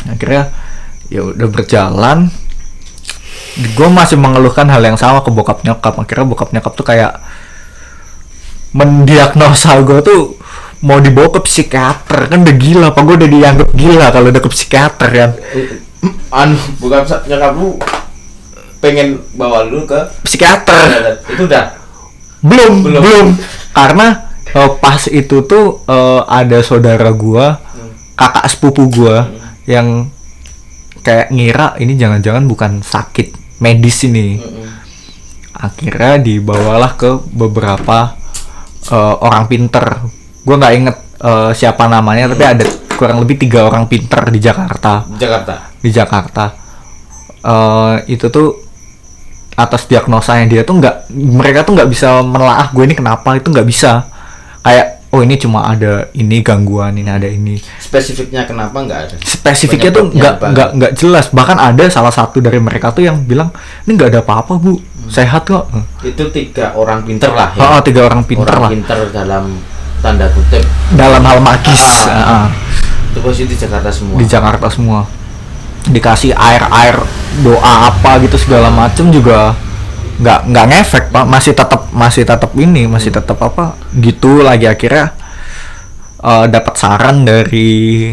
[0.06, 0.42] akhirnya
[1.08, 2.18] ya udah berjalan
[3.50, 7.20] gue masih mengeluhkan hal yang sama ke bokap nyokap akhirnya bokap nyokap tuh kayak
[8.70, 10.20] mendiagnosa gue tuh
[10.80, 14.50] mau dibawa ke psikiater kan udah gila apa gue udah dianggap gila kalau udah ke
[14.50, 15.30] psikiater kan.
[16.32, 17.76] Anu, bukan nyokap lu
[18.80, 21.20] pengen bawa lu ke psikiater.
[21.28, 21.76] Itu udah?
[22.40, 23.02] Belum Belum.
[23.04, 23.28] belum,
[23.76, 27.60] karena eh, pas itu tuh eh, ada saudara gua
[28.16, 29.28] kakak sepupu gua
[29.68, 30.08] yang
[31.04, 34.40] kayak ngira ini jangan-jangan bukan sakit medis ini.
[34.40, 34.68] Mm-mm.
[35.60, 38.16] akhirnya dibawalah ke beberapa
[38.88, 40.08] eh, orang pinter
[40.44, 42.64] gua nggak inget eh, siapa namanya tapi ada
[43.00, 45.08] kurang lebih tiga orang pinter di Jakarta.
[45.16, 45.72] Jakarta.
[45.80, 46.52] di Jakarta.
[47.40, 48.60] Eh itu tuh
[49.56, 53.40] atas diagnosanya dia tuh nggak mereka tuh nggak bisa menelaah gue ini kenapa?
[53.40, 54.04] Itu nggak bisa.
[54.60, 57.56] Kayak oh ini cuma ada ini gangguan ini ada ini.
[57.80, 59.16] Spesifiknya kenapa nggak ada?
[59.24, 61.32] spesifiknya tuh nggak nggak nggak jelas.
[61.32, 63.48] Bahkan ada salah satu dari mereka tuh yang bilang
[63.88, 64.76] ini nggak ada apa-apa bu.
[65.08, 65.72] Sehat kok.
[66.04, 67.64] Itu tiga orang pinter lah ya.
[67.64, 68.70] oh, tiga orang pinter orang lah.
[68.70, 69.44] pinter dalam
[70.00, 70.64] tanda kutip
[70.96, 72.08] dalam hal magis.
[72.08, 72.48] Ah.
[73.12, 74.16] Itu posisi di Jakarta semua.
[74.16, 75.00] di Jakarta semua.
[75.86, 76.96] Dikasih air air
[77.40, 79.56] doa apa gitu segala macem juga
[80.20, 81.24] nggak nggak ngefek pak.
[81.28, 84.68] Masih tetap masih tetap ini masih tetap apa gitu lagi.
[84.68, 85.12] Akhirnya
[86.20, 88.12] eh, dapat saran dari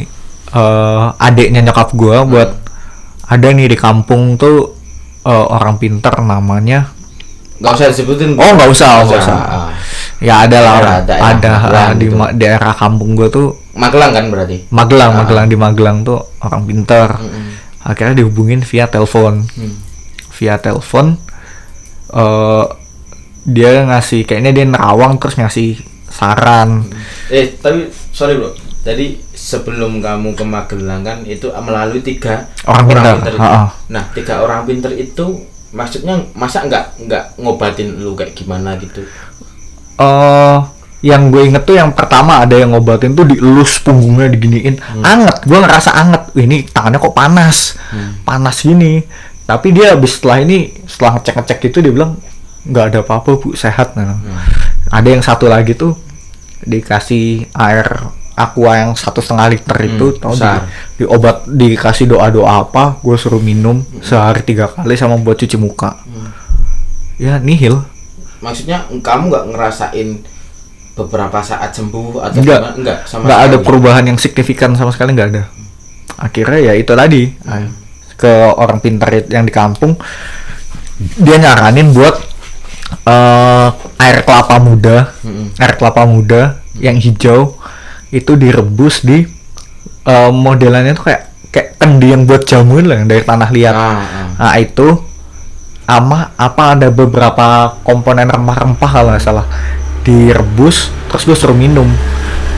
[0.52, 2.50] eh, adiknya nyokap gua buat
[3.28, 4.76] ada nih di kampung tuh
[5.24, 6.92] eh, orang pinter namanya
[7.58, 8.30] Nggak usah disebutin.
[8.38, 9.34] oh nggak usah nggak usah.
[9.34, 9.70] Ah.
[10.18, 12.18] Ya ada lah orang daerah ada Magelang di gitu.
[12.36, 14.58] daerah kampung gua tuh Magelang kan berarti.
[14.74, 15.18] Magelang, Ah.
[15.22, 17.14] Magelang di Magelang tuh orang pinter.
[17.14, 17.46] Mm-mm.
[17.86, 19.46] Akhirnya dihubungin via telepon.
[19.54, 19.78] Hmm.
[20.34, 21.22] Via telepon
[22.10, 22.66] eh
[23.48, 25.78] dia ngasih kayaknya dia nerawang terus ngasih
[26.10, 26.90] saran.
[27.30, 28.52] Eh tapi sorry bro.
[28.82, 33.38] Tadi sebelum kamu ke Magelang kan itu melalui tiga Orang pinter, itu.
[33.38, 33.68] ha-ha.
[33.92, 39.04] Nah tiga orang pinter itu maksudnya masa nggak nggak ngobatin lu kayak gimana gitu?
[39.98, 40.58] Eh
[41.06, 44.82] yang gue inget tuh yang pertama ada yang ngobatin tuh dielus punggungnya diginiin.
[45.06, 46.34] Anget gue ngerasa anget.
[46.34, 47.78] Ini tangannya kok panas?
[48.26, 49.06] Panas gini.
[49.46, 52.18] Tapi dia habis setelah ini setelah ngecek ngecek itu dia bilang
[52.68, 53.96] nggak ada apa-apa bu sehat.
[53.96, 54.20] Nah.
[54.92, 55.96] ada yang satu lagi tuh
[56.64, 57.88] dikasih air
[58.38, 60.52] aqua yang satu setengah liter itu tau di,
[61.02, 65.56] di obat dikasih doa doa apa gue suruh minum sehari tiga kali sama buat cuci
[65.56, 66.02] muka.
[67.18, 67.82] Ya nihil
[68.40, 70.10] Maksudnya kamu nggak ngerasain
[70.94, 72.60] beberapa saat sembuh atau Nggak.
[72.60, 72.70] gimana?
[72.74, 75.44] Enggak sama nggak ada perubahan yang signifikan sama sekali nggak ada
[76.18, 77.70] akhirnya ya itu tadi Hmm.
[78.14, 79.94] ke orang pintar yang di kampung
[81.16, 82.18] dia nyaranin buat
[83.06, 83.68] eh,
[84.00, 85.54] air kelapa muda Mm-mm.
[85.56, 86.42] air kelapa muda
[86.76, 87.54] yang hijau
[88.10, 89.22] itu direbus di
[90.04, 93.94] eh, modelannya tuh kayak kayak kendi yang buat jamu lah yang dari tanah liat Ah,
[93.94, 94.28] ah.
[94.36, 94.98] nah itu
[95.88, 99.48] ama apa ada beberapa komponen rempah-rempah kalau nggak salah.
[100.04, 101.88] Direbus terus gue suruh minum.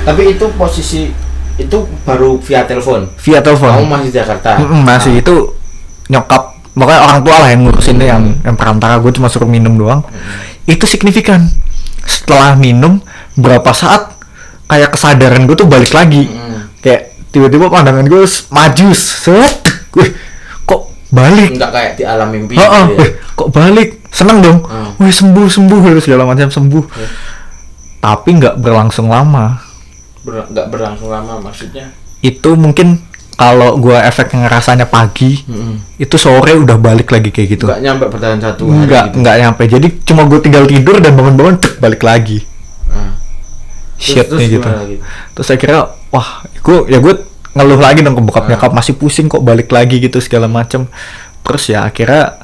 [0.03, 1.13] Tapi itu posisi
[1.61, 3.05] itu baru via telepon.
[3.21, 4.49] via Kamu telepon masih di Jakarta.
[4.57, 5.13] Mm-mm, masih.
[5.13, 5.21] Ah.
[5.21, 5.35] itu
[6.09, 8.97] nyokap pokoknya orang tua lah yang ngurusin deh, yang yang perantara.
[8.97, 10.01] Gue cuma suruh minum doang.
[10.65, 11.45] Itu signifikan.
[12.09, 12.97] Setelah minum
[13.37, 14.17] berapa saat
[14.65, 16.25] kayak kesadaran gue tuh balik lagi.
[16.25, 16.81] Mm.
[16.81, 19.61] kayak tiba-tiba pandangan gue maju set
[19.93, 20.05] gue
[21.09, 22.53] balik Enggak kayak di alam mimpi.
[22.53, 22.99] Heeh, gitu ya.
[22.99, 24.91] wih, kok balik seneng dong Hmm.
[24.97, 26.83] wih sembuh sembuh gitu, segala macam sembuh
[27.99, 29.59] tapi nggak berlangsung lama
[30.19, 31.91] Ber- nggak berlangsung lama maksudnya.
[32.19, 32.99] itu mungkin
[33.33, 35.95] kalau gua efek ngerasanya pagi Mm-mm.
[35.95, 38.83] itu sore udah balik lagi kayak gitu Nggak nyampe bertahan satu hari.
[38.85, 39.15] nggak gitu.
[39.17, 42.43] nggak nyampe jadi cuma gue tinggal tidur dan bangun-bangun cek balik lagi
[43.97, 44.95] shit terus nih gitu lagi?
[45.33, 47.13] terus saya kira wah gue ya gue
[47.53, 48.49] ngeluh lagi dong ke bokap Ah.
[48.55, 50.85] nyokap masih pusing kok balik lagi gitu segala macem.
[51.41, 52.37] Terus ya akhirnya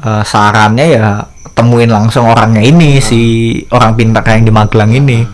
[0.00, 1.06] eh, sarannya ya
[1.52, 3.20] temuin langsung orangnya ini si
[3.74, 5.26] orang pintar yang di Magelang ini.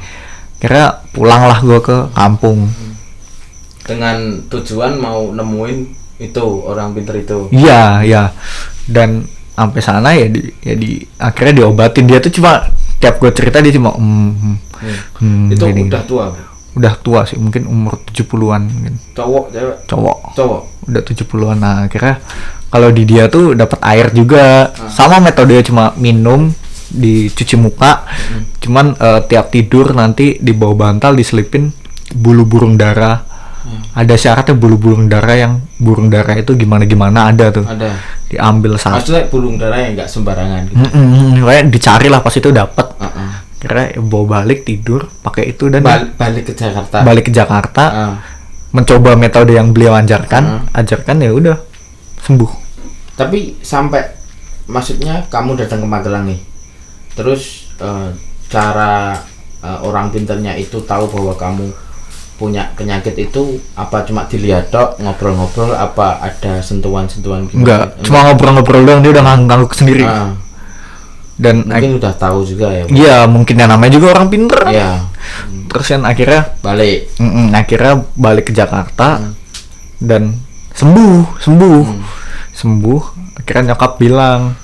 [0.58, 2.72] Kira pulanglah gue ke kampung.
[3.84, 5.78] Dengan tujuan mau nemuin
[6.16, 7.52] itu orang pinter itu.
[7.52, 8.32] Iya iya.
[8.88, 12.08] Dan sampai sana ya di, ya di akhirnya diobatin.
[12.08, 12.64] Dia tuh cuma
[13.04, 14.56] tiap gue cerita dia cuma hmm, hmm,
[15.20, 15.92] hmm, itu gini.
[15.92, 16.32] udah tua
[16.74, 18.94] udah tua sih mungkin umur 70-an mungkin.
[19.14, 19.76] Cowok cewek?
[19.86, 20.18] Cowok.
[20.34, 20.62] Cowok?
[20.90, 22.18] Udah 70-an nah akhirnya
[22.74, 24.74] kalau di dia tuh dapat air juga.
[24.90, 26.50] Sama metode cuma minum
[26.90, 28.02] dicuci muka.
[28.58, 31.70] Cuman eh, tiap tidur nanti di bawah bantal diselipin
[32.14, 33.22] bulu burung dara.
[33.94, 37.64] Ada syaratnya bulu burung dara yang burung dara itu gimana gimana ada tuh.
[37.64, 37.94] Ada.
[38.28, 38.98] Diambil satu.
[38.98, 40.82] Maksudnya burung dara yang nggak sembarangan gitu?
[40.82, 43.30] Mm-mm, pokoknya dicari lah pas itu dapat Heeh.
[43.64, 48.14] Kira bawa balik tidur pakai itu dan Bal- balik ke Jakarta balik ke Jakarta Ah.
[48.70, 50.62] mencoba metode yang beliau ajarkan Hmm.
[50.72, 51.56] ajarkan ya udah
[52.20, 52.50] sembuh
[53.14, 54.02] tapi sampai
[54.66, 56.40] maksudnya kamu datang ke Magelang nih
[57.12, 58.08] terus eh,
[58.46, 59.16] cara
[59.58, 61.66] eh, orang pinternya itu tahu bahwa kamu
[62.34, 67.62] punya penyakit itu apa cuma dilihat dok ngobrol-ngobrol apa ada sentuhan-sentuhan gitu?
[67.62, 70.34] enggak cuma ngobrol-ngobrol doang dia udah ngangguk sendiri Ah,
[71.34, 74.60] dan mungkin udah tahu juga ya iya mungkin yang namanya juga orang pinter.
[74.60, 74.90] Kan Iya,
[75.66, 77.10] terus kan akhirnya balik.
[77.50, 79.32] Akhirnya balik ke Jakarta Hmm.
[79.98, 80.38] dan
[80.72, 81.84] sembuh sembuh.
[82.54, 83.00] Sembuh
[83.34, 84.54] akhirnya nyokap bilang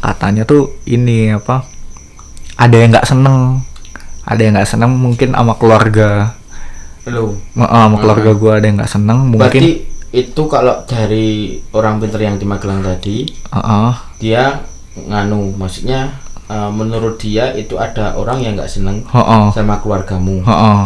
[0.00, 1.64] katanya tuh ini apa
[2.56, 3.60] ada yang nggak seneng.
[4.24, 6.32] Ada yang nggak seneng mungkin sama keluarga.
[7.04, 7.36] Lu.
[7.52, 9.72] Ma- sama keluarga gua ada yang nggak seneng mungkin berarti
[10.08, 13.92] itu kalau dari orang pinter yang di Magelang tadi Heeh.
[14.16, 16.14] dia nganu maksudnya
[16.46, 19.44] eh, menurut dia itu ada orang yang nggak seneng Heeh.
[19.50, 20.80] sama keluargamu Heeh.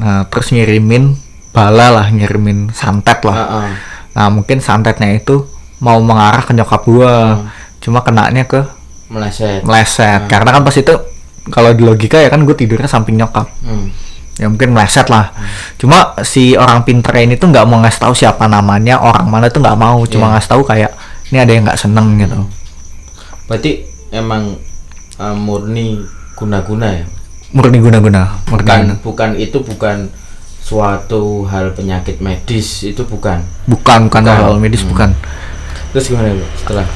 [0.00, 1.12] Nah, terus ngirimin
[1.52, 3.36] bala lah, ngirimin santet lah.
[3.36, 3.68] Heeh.
[4.16, 5.44] Nah, mungkin santetnya itu
[5.76, 7.44] mau mengarah ke nyokap gua.
[7.84, 8.64] Cuma kenanya ke
[9.12, 10.24] meleset meleset.
[10.24, 10.94] Karena kan pas itu
[11.52, 13.44] kalau di logika ya kan gue tidurnya samping nyokap.
[13.60, 13.92] Hmm.
[14.40, 15.36] Ya mungkin meleset lah.
[15.76, 19.60] Cuma si orang pinter ini tuh nggak mau ngasih tahu siapa namanya, orang mana tuh
[19.60, 20.00] nggak mau.
[20.08, 20.40] Cuma Iya.
[20.40, 20.92] ngasih tahu kayak
[21.28, 22.40] ini ada yang nggak seneng gitu.
[23.50, 24.54] Berarti emang
[25.18, 25.98] eh, murni
[26.32, 27.04] guna-guna ya
[27.50, 28.94] Murni guna-guna, murni bukan guna.
[29.02, 30.06] bukan itu bukan
[30.62, 34.36] suatu hal penyakit medis itu bukan Bukan, bukan Bukan.
[34.38, 34.94] hal medis, Hmm.
[34.94, 35.10] bukan.
[35.90, 36.86] terus gimana Bu, setelah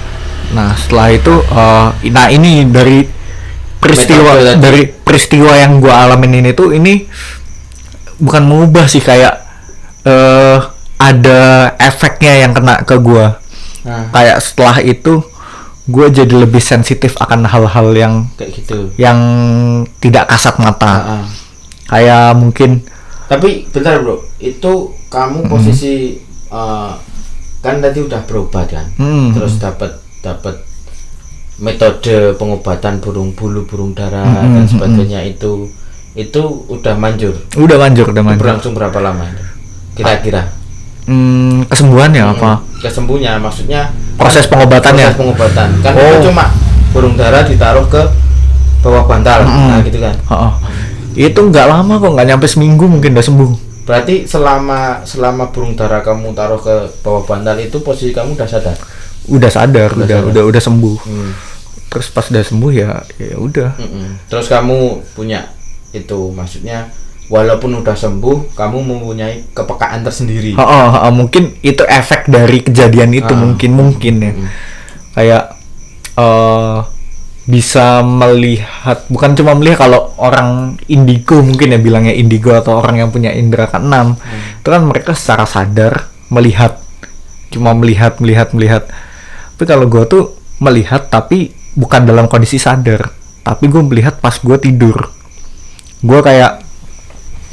[0.55, 3.03] Nah setelah itu, eh, nah ini dari
[3.77, 7.03] peristiwa Metode dari peristiwa yang gua alamin ini tuh ini
[8.17, 9.43] bukan mengubah sih kayak
[10.05, 10.59] eh
[10.95, 11.41] ada
[11.77, 13.43] efeknya yang kena ke gua.
[13.83, 15.21] nah Kayak setelah itu
[15.87, 19.19] gua jadi lebih sensitif akan hal-hal yang kayak gitu yang
[19.99, 20.93] tidak kasat mata.
[20.95, 21.25] Heeh.
[21.85, 22.71] Kayak mungkin
[23.25, 24.73] tapi bentar bro itu
[25.09, 26.17] kamu posisi
[26.49, 26.93] eh,
[27.61, 29.33] kan tadi udah berobat kan Hmm.
[29.33, 30.61] terus dapat dapat
[31.57, 35.71] metode pengobatan burung bulu burung dara Hmm, dan hmm, sebagainya itu
[36.15, 38.41] itu udah manjur udah manjur, udah manjur.
[38.41, 39.27] berlangsung berapa lama
[39.95, 40.51] kira-kira
[41.05, 42.65] Hmm, kesembuhan ya apa?
[42.79, 45.05] kesembuhnya maksudnya Proses pengobatannya?
[45.07, 46.21] proses pengobatan kan Oh.
[46.23, 46.49] cuma
[46.91, 48.01] burung dara ditaruh ke
[48.81, 49.69] bawah bantal Mm-mm.
[49.69, 50.53] nah gitu kan Heeh.
[51.27, 53.51] Itu nggak lama kok, nggak nyampe seminggu mungkin udah sembuh.
[53.85, 58.77] berarti selama selama burung dara kamu taruh ke bawah bantal itu posisi kamu udah sadar
[59.27, 60.31] udah sadar Udah udah sadar.
[60.31, 61.31] udah udah sembuh Hmm.
[61.87, 64.25] terus pas udah sembuh ya ya udah Mm-mm.
[64.27, 64.79] terus kamu
[65.11, 65.53] punya
[65.91, 66.89] itu maksudnya
[67.35, 70.55] walaupun udah sembuh kamu mempunyai kepekaan tersendiri.
[70.55, 73.41] Oh, oh, oh, mungkin itu efek dari kejadian itu Ah.
[73.43, 74.33] mungkin mungkin ya.
[74.39, 74.47] Mm.
[75.15, 75.45] kayak
[76.15, 76.79] eh
[77.45, 83.13] bisa melihat bukan cuma melihat kalau orang indigo mungkin ya bilangnya indigo atau orang yang
[83.13, 84.17] punya indera keenam
[84.65, 86.81] itu kan mereka secara sadar melihat
[87.53, 88.83] cuma melihat melihat melihat.
[89.55, 93.13] Tapi kalau gue tuh melihat tapi bukan dalam kondisi sadar
[93.45, 95.13] tapi gue melihat pas gue tidur.
[96.01, 96.65] Gue kayak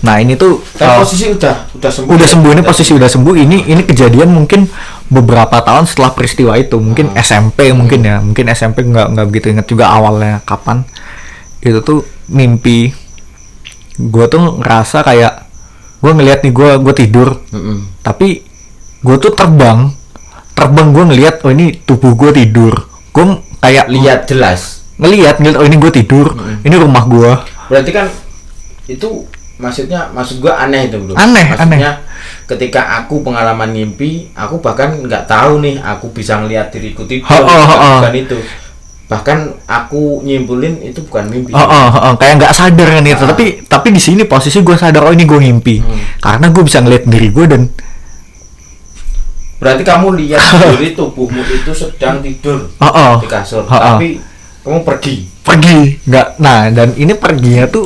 [0.01, 2.09] nah ini tuh Tapi eh, posisi udah udah sembuh.
[2.09, 3.33] udah sembuh ini posisi udah sembuh.
[3.37, 4.65] Ini ini kejadian mungkin
[5.07, 6.81] beberapa tahun setelah peristiwa itu.
[6.81, 8.17] Mungkin SMP mungkin ya.
[8.17, 10.81] Mungkin SMP nggak nggak begitu ingat juga awalnya kapan.
[11.61, 12.01] Itu tuh
[12.33, 12.89] mimpi.
[14.01, 15.33] Gue tuh ngerasa kayak
[16.01, 17.29] gue ngelihat nih gue gue tidur.
[17.53, 18.01] Mm-mm.
[18.01, 18.41] tapi
[19.05, 19.93] gue tuh terbang.
[20.57, 22.73] Terbang gue ngelihat oh ini tubuh gue tidur.
[23.13, 24.81] Gue kayak lihat jelas.
[24.97, 26.33] Ngelihat ngelihat oh ini gue tidur.
[26.65, 27.31] Ini rumah gue
[27.71, 28.11] berarti kan
[28.91, 29.23] itu
[29.61, 32.01] maksudnya maksud gua aneh itu bro Aneh, maksudnya
[32.49, 37.37] ketika aku pengalaman mimpi aku bahkan nggak tahu nih aku bisa ngelihat diriku tidur Ha,
[37.39, 37.89] ha, ha, ha.
[38.01, 38.37] bukan itu
[39.05, 43.19] bahkan aku nyimpulin itu bukan mimpi Oh, oh, oh, kayak nggak sadar kan itu.
[43.27, 43.35] Ah.
[43.35, 45.83] Tapi tapi di sini posisi gue sadar oh ini gue ngimpi.
[45.83, 45.99] Hmm.
[46.23, 47.67] Karena gue bisa ngeliat diri gue dan
[49.61, 53.13] berarti kamu lihat sendiri tubuhmu itu sedang tidur Oh, oh.
[53.21, 53.93] di kasur Ha-ha.
[53.99, 54.17] tapi
[54.65, 57.85] kamu pergi pergi nggak nah dan ini perginya tuh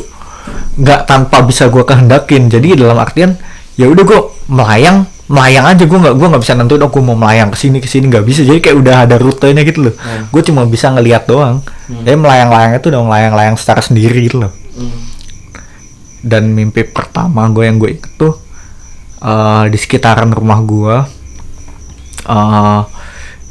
[0.76, 2.52] nggak tanpa bisa gue kehendakin.
[2.52, 3.36] Jadi dalam artian
[3.76, 4.20] ya udah gue
[4.52, 5.84] melayang melayang aja.
[5.88, 8.12] Gue nggak gue nggak bisa nentuin oh gue mau melayang ke sini ke sini.
[8.12, 8.42] Nggak bisa.
[8.44, 9.96] Jadi kayak udah ada rutenya gitu loh.
[9.96, 10.28] Hmm.
[10.30, 11.64] gue cuma bisa ngelihat doang.
[11.88, 14.54] Jadi melayang layang itu udah melayang layang secara sendiri gitu loh.
[14.76, 15.16] Hmm.
[16.26, 18.34] dan mimpi pertama gue yang gue inget tuh
[19.22, 20.96] eh, di sekitaran rumah gue
[22.28, 22.82] eh,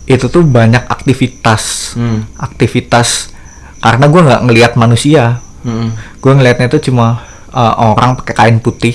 [0.04, 1.96] itu tuh banyak aktivitas.
[1.96, 2.28] Hmm.
[2.36, 3.32] aktivitas
[3.80, 5.96] karena gue nggak ngelihat manusia Hmm.
[5.96, 8.92] gue ngelihatnya itu cuma eh, orang pakai kain putih.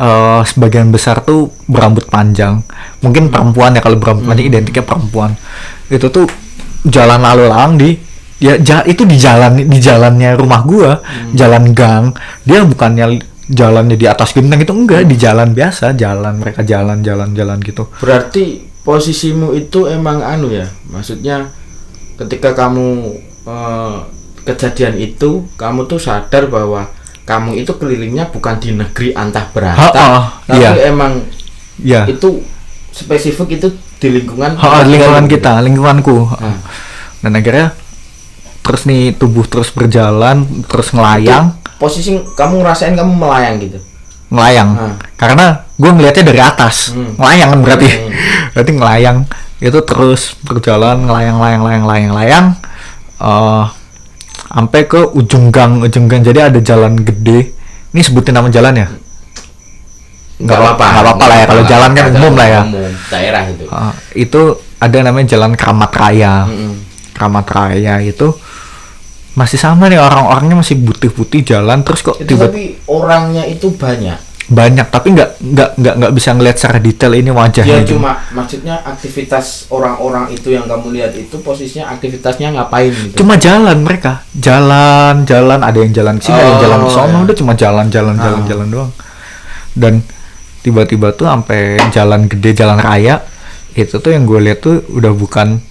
[0.00, 2.64] Eh, sebagian besar tuh berambut panjang.
[3.04, 5.36] Mungkin perempuan ya kalau berambut panjang identiknya perempuan.
[5.92, 6.24] Itu tuh
[6.88, 7.90] jalan lalu lalang di
[8.40, 11.04] ya ja- itu di jalan di jalannya rumah gua.
[11.36, 12.16] Jalan gang.
[12.48, 15.04] Dia bukannya jalannya di atas genteng itu enggak.
[15.04, 17.90] Di jalan biasa jalan mereka jalan jalan jalan gitu.
[18.00, 21.52] Berarti posisimu itu emang anu ya, maksudnya
[22.16, 23.96] ketika kamu eh,
[24.42, 26.88] kejadian itu, kamu tuh sadar bahwa
[27.24, 30.90] kamu itu kelilingnya bukan di negeri antah berantah, Ha-ha, tapi iya.
[30.90, 31.22] emang
[31.78, 32.42] ya itu
[32.90, 35.38] spesifik itu di lingkungan Ha, lingkungan gitu.
[35.38, 36.58] kita lingkunganku Nah,
[37.22, 37.66] dan akhirnya
[38.60, 43.78] terus nih tubuh terus berjalan terus ngelayang itu posisi kamu ngerasain kamu melayang gitu.
[44.30, 44.94] ngelayang Hmm.
[45.16, 47.14] karena gue ngelihatnya dari atas Hmm.
[47.14, 48.10] ngelayang kan berarti Hmm.
[48.54, 49.18] berarti ngelayang
[49.60, 52.46] itu terus berjalan ngelayang layang layang layang layang
[53.20, 53.64] eh
[54.50, 57.54] sampai ke ujung gang ujung gang jadi ada jalan gede
[57.90, 58.88] ini sebutin nama jalan ya
[60.40, 60.84] Nggak apa-apa.
[60.86, 63.64] nggak apa-apa lah ya kalau jalan kan umum lah ya Umum, daerah itu.
[63.68, 64.40] Eh, itu
[64.80, 66.72] ada namanya jalan Keramat Raya Mm-mm.
[67.12, 68.28] Keramat Raya itu
[69.30, 74.16] masih sama nih orang-orangnya masih putih-putih jalan terus kok Itu tiba tapi orangnya itu banyak.
[74.50, 77.94] Banyak tapi nggak nggak nggak nggak bisa ngelihat secara detail ini wajahnya Ya gitu.
[77.94, 83.22] cuma maksudnya aktivitas orang-orang itu yang kamu lihat itu posisinya aktivitasnya ngapain gitu.
[83.22, 86.92] cuma jalan mereka jalan jalan ada yang jalan ke sini ada yang jalan ke Oh,
[86.92, 87.24] sono ya.
[87.24, 88.46] udah cuma jalan jalan jalan Ah.
[88.46, 88.90] jalan doang
[89.72, 89.94] dan
[90.60, 93.22] tiba-tiba tuh sampai jalan gede jalan raya
[93.72, 95.62] itu tuh yang gue lihat tuh udah bukan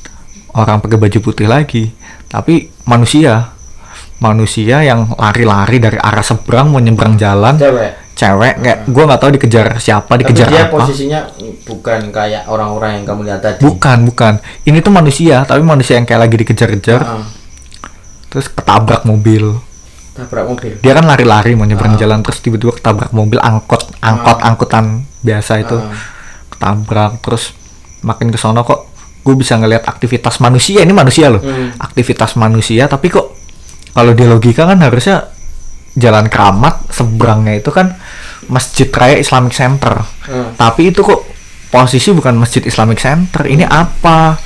[0.55, 1.91] orang pakai baju putih lagi
[2.25, 3.51] tapi manusia
[4.17, 8.08] manusia yang lari-lari dari arah seberang mau nyebrang jalan Cewek.
[8.19, 11.19] Cewek kayak gue nggak tahu dikejar siapa Tapi dikejar dia apa posisinya
[11.63, 13.61] bukan kayak orang-orang yang kamu lihat tadi.
[13.61, 17.23] bukan bukan ini tuh manusia tapi manusia yang kayak lagi dikejar-kejar Heeh.
[18.27, 19.55] terus ketabrak mobil
[20.11, 20.75] Tabrak mobil.
[20.77, 21.97] dia kan lari-lari mau nyebrang Ah.
[21.97, 24.85] jalan terus tiba-tiba ketabrak mobil angkot angkot angkutan
[25.21, 25.95] biasa itu Ah.
[26.49, 27.55] ketabrak terus
[28.01, 31.71] makin ke sono kok gue bisa ngelihat aktivitas manusia ini manusia loh Hmm.
[31.77, 33.31] aktivitas manusia tapi kok
[33.89, 35.23] kalau di logika kan harusnya
[35.95, 37.97] jalan keramat seberangnya itu kan
[38.47, 40.01] masjid raya Islamic Center.
[40.25, 40.53] Hmm.
[40.53, 41.25] tapi itu kok
[41.69, 43.45] posisi bukan masjid Islamic Center.
[43.45, 44.37] Ini apa?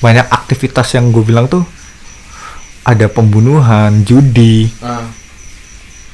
[0.00, 1.64] Banyak aktivitas yang gue bilang tuh
[2.80, 5.04] ada pembunuhan judi Ah,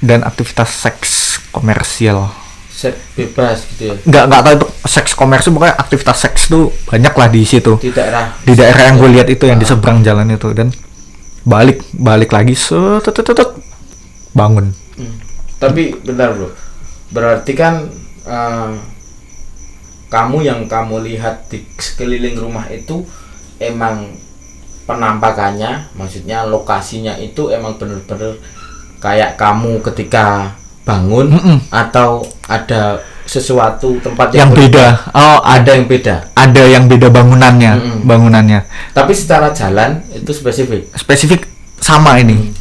[0.03, 1.11] dan aktivitas seks
[1.51, 2.27] komersial.
[2.66, 3.94] Seks bebas gitu ya.
[4.05, 7.79] nggak nggak tahu itu seks komersial pokoknya aktivitas seks tuh banyak lah di situ.
[7.79, 8.35] Di daerah.
[8.42, 9.70] Di daerah yang gue lihat itu yang di Ah.
[9.70, 10.51] seberang jalan itu.
[10.51, 10.75] Dan
[11.46, 13.07] balik balik lagi set,
[14.37, 15.12] bangun Hmm.
[15.57, 16.49] Tapi bentar bro,
[17.12, 17.85] berarti kan
[18.25, 18.72] eh,
[20.07, 23.05] kamu yang kamu lihat di sekeliling rumah itu
[23.59, 24.16] emang
[24.87, 28.38] penampakannya, maksudnya lokasinya itu emang bener-bener
[29.03, 31.59] kayak kamu ketika bangun Mm-mm.
[31.68, 36.31] atau ada sesuatu tempat yang beda oh ada yang beda.
[36.33, 38.01] ada yang beda bangunannya Mm-mm.
[38.07, 38.62] bangunannya
[38.94, 40.87] Tapi secara jalan itu spesifik.
[40.94, 41.51] spesifik
[41.83, 42.55] sama ini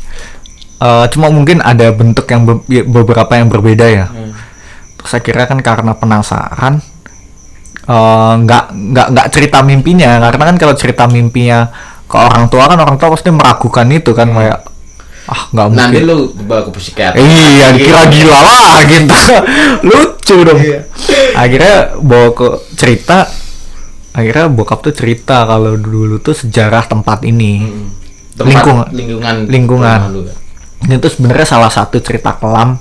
[0.75, 4.35] Eh, cuma mungkin ada bentuk yang be- ya, beberapa yang berbeda ya Hmm.
[4.95, 6.83] Terus saya kira kan karena penasaran
[7.81, 11.69] eh, nggak nggak nggak cerita mimpinya karena kan kalau cerita mimpinya
[12.03, 14.59] ke orang tua kan orang tua pasti meragukan itu kan kayak
[15.25, 17.17] ah nggak mungkin Nanti lu dibawa ke psikiater.
[17.17, 19.15] iya dikira gila lah gitu
[19.81, 20.79] lucu dong Iya.
[21.33, 23.25] akhirnya bawa ke cerita
[24.11, 27.89] akhirnya bokap tuh cerita kalau dulu tuh sejarah tempat ini Hmm.
[28.35, 28.87] Tempat Lingkungan.
[28.91, 29.99] lingkungan Lingkungan.
[30.85, 30.93] Kan.
[30.93, 32.77] itu sebenarnya salah satu cerita kelam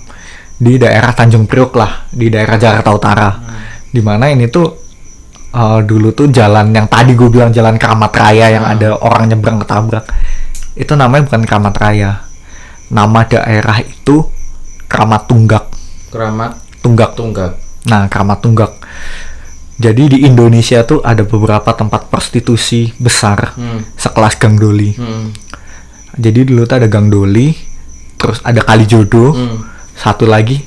[0.54, 3.30] di daerah Tanjung Priok lah di daerah Jakarta Utara
[3.86, 4.66] di mana ini tuh
[5.50, 8.74] eh, dulu tuh jalan yang tadi gue bilang jalan Keramat Raya yang Hmm.
[8.74, 10.04] ada orang nyebrang ketabrak
[10.74, 12.10] itu namanya bukan Keramat Raya
[12.88, 14.26] nama daerah itu
[14.84, 15.64] Keramat Tunggak
[16.08, 17.52] Keramat Tunggak Tunggak.
[17.84, 18.72] nah Keramat Tunggak
[19.74, 23.82] jadi di Indonesia tuh ada beberapa tempat prostitusi besar Hmm.
[23.94, 25.34] sekelas Gang Doli Hmm.
[26.14, 27.50] jadi dulu tuh ada Gang Doli
[28.24, 29.60] terus ada Kalijodo Hmm.
[29.92, 30.64] satu lagi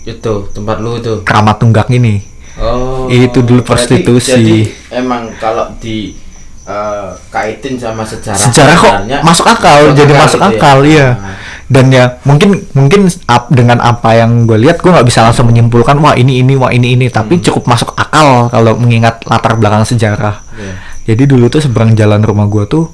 [0.00, 1.22] Itu tempat lu itu.
[1.22, 2.22] Keramat Tunggak ini
[2.54, 3.06] Oh.
[3.06, 4.30] Itu dulu prostitusi.
[4.30, 4.58] Jadi
[4.92, 6.14] emang kalau di
[6.62, 10.54] eh, kaitin sama sejarah sejarah kok masuk akal jadi masuk gitu ya.
[10.54, 11.34] akal iya Ah.
[11.66, 15.98] dan ya mungkin mungkin ap- dengan apa yang gue lihat gue nggak bisa langsung menyimpulkan
[15.98, 20.38] wah ini ini wah ini ini tapi cukup masuk akal kalau mengingat latar belakang sejarah
[20.52, 20.74] Iya.
[21.08, 22.86] jadi dulu tuh seberang jalan rumah gue tuh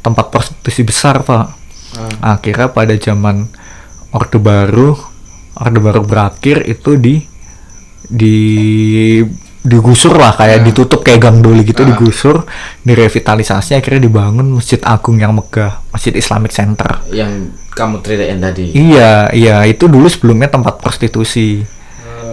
[0.00, 1.56] tempat prostitusi besar pak
[1.94, 2.34] Ah.
[2.36, 3.46] akhirnya pada zaman
[4.10, 4.98] orde baru
[5.54, 7.22] orde baru berakhir itu di
[8.04, 8.36] di
[9.64, 11.88] digusur lah kayak ditutup kayak gang doli gitu Ah.
[11.88, 12.44] digusur
[12.84, 17.00] direvitalisasi akhirnya dibangun masjid agung yang megah masjid Islamic Center.
[17.08, 18.76] Yang kamu ceritain tadi?
[18.76, 21.64] Iya iya itu dulu sebelumnya tempat prostitusi.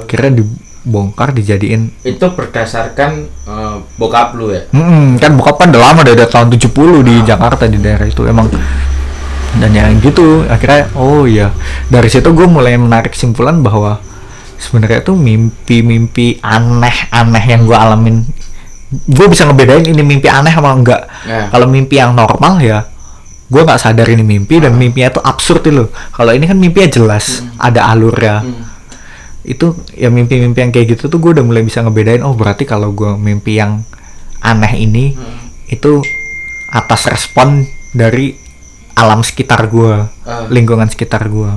[0.03, 3.11] Akhirnya dibongkar dijadiin itu berdasarkan
[3.47, 4.67] eh, bokap lu ya?
[4.75, 8.27] Hmm, kan bokap kan udah lama dari tahun 70 di Jakarta di daerah itu.
[8.27, 8.51] Emang
[9.59, 11.51] dan yang gitu akhirnya oh iya.
[11.91, 13.99] Dari situ gue mulai menarik kesimpulan bahwa
[14.55, 18.23] sebenarnya tuh mimpi-mimpi aneh-aneh yang gue alamin.
[19.07, 21.03] Gue bisa ngebedain ini mimpi aneh sama enggak.
[21.27, 21.47] Ya.
[21.51, 22.87] kalau mimpi yang normal ya
[23.51, 25.87] gue nggak sadar ini mimpi dan mimpinya tuh absurd itu loh.
[26.15, 28.43] Kalau ini kan mimpinya jelas ada alurnya.
[28.43, 28.69] Hmm.
[29.41, 32.93] itu ya mimpi-mimpi yang kayak gitu tuh gue udah mulai bisa ngebedain oh berarti kalau
[32.93, 33.81] gue mimpi yang
[34.37, 35.17] aneh ini
[35.65, 35.97] itu
[36.69, 38.37] atas respon dari
[38.93, 40.45] alam sekitar gue Ah.
[40.47, 41.49] lingkungan sekitar gue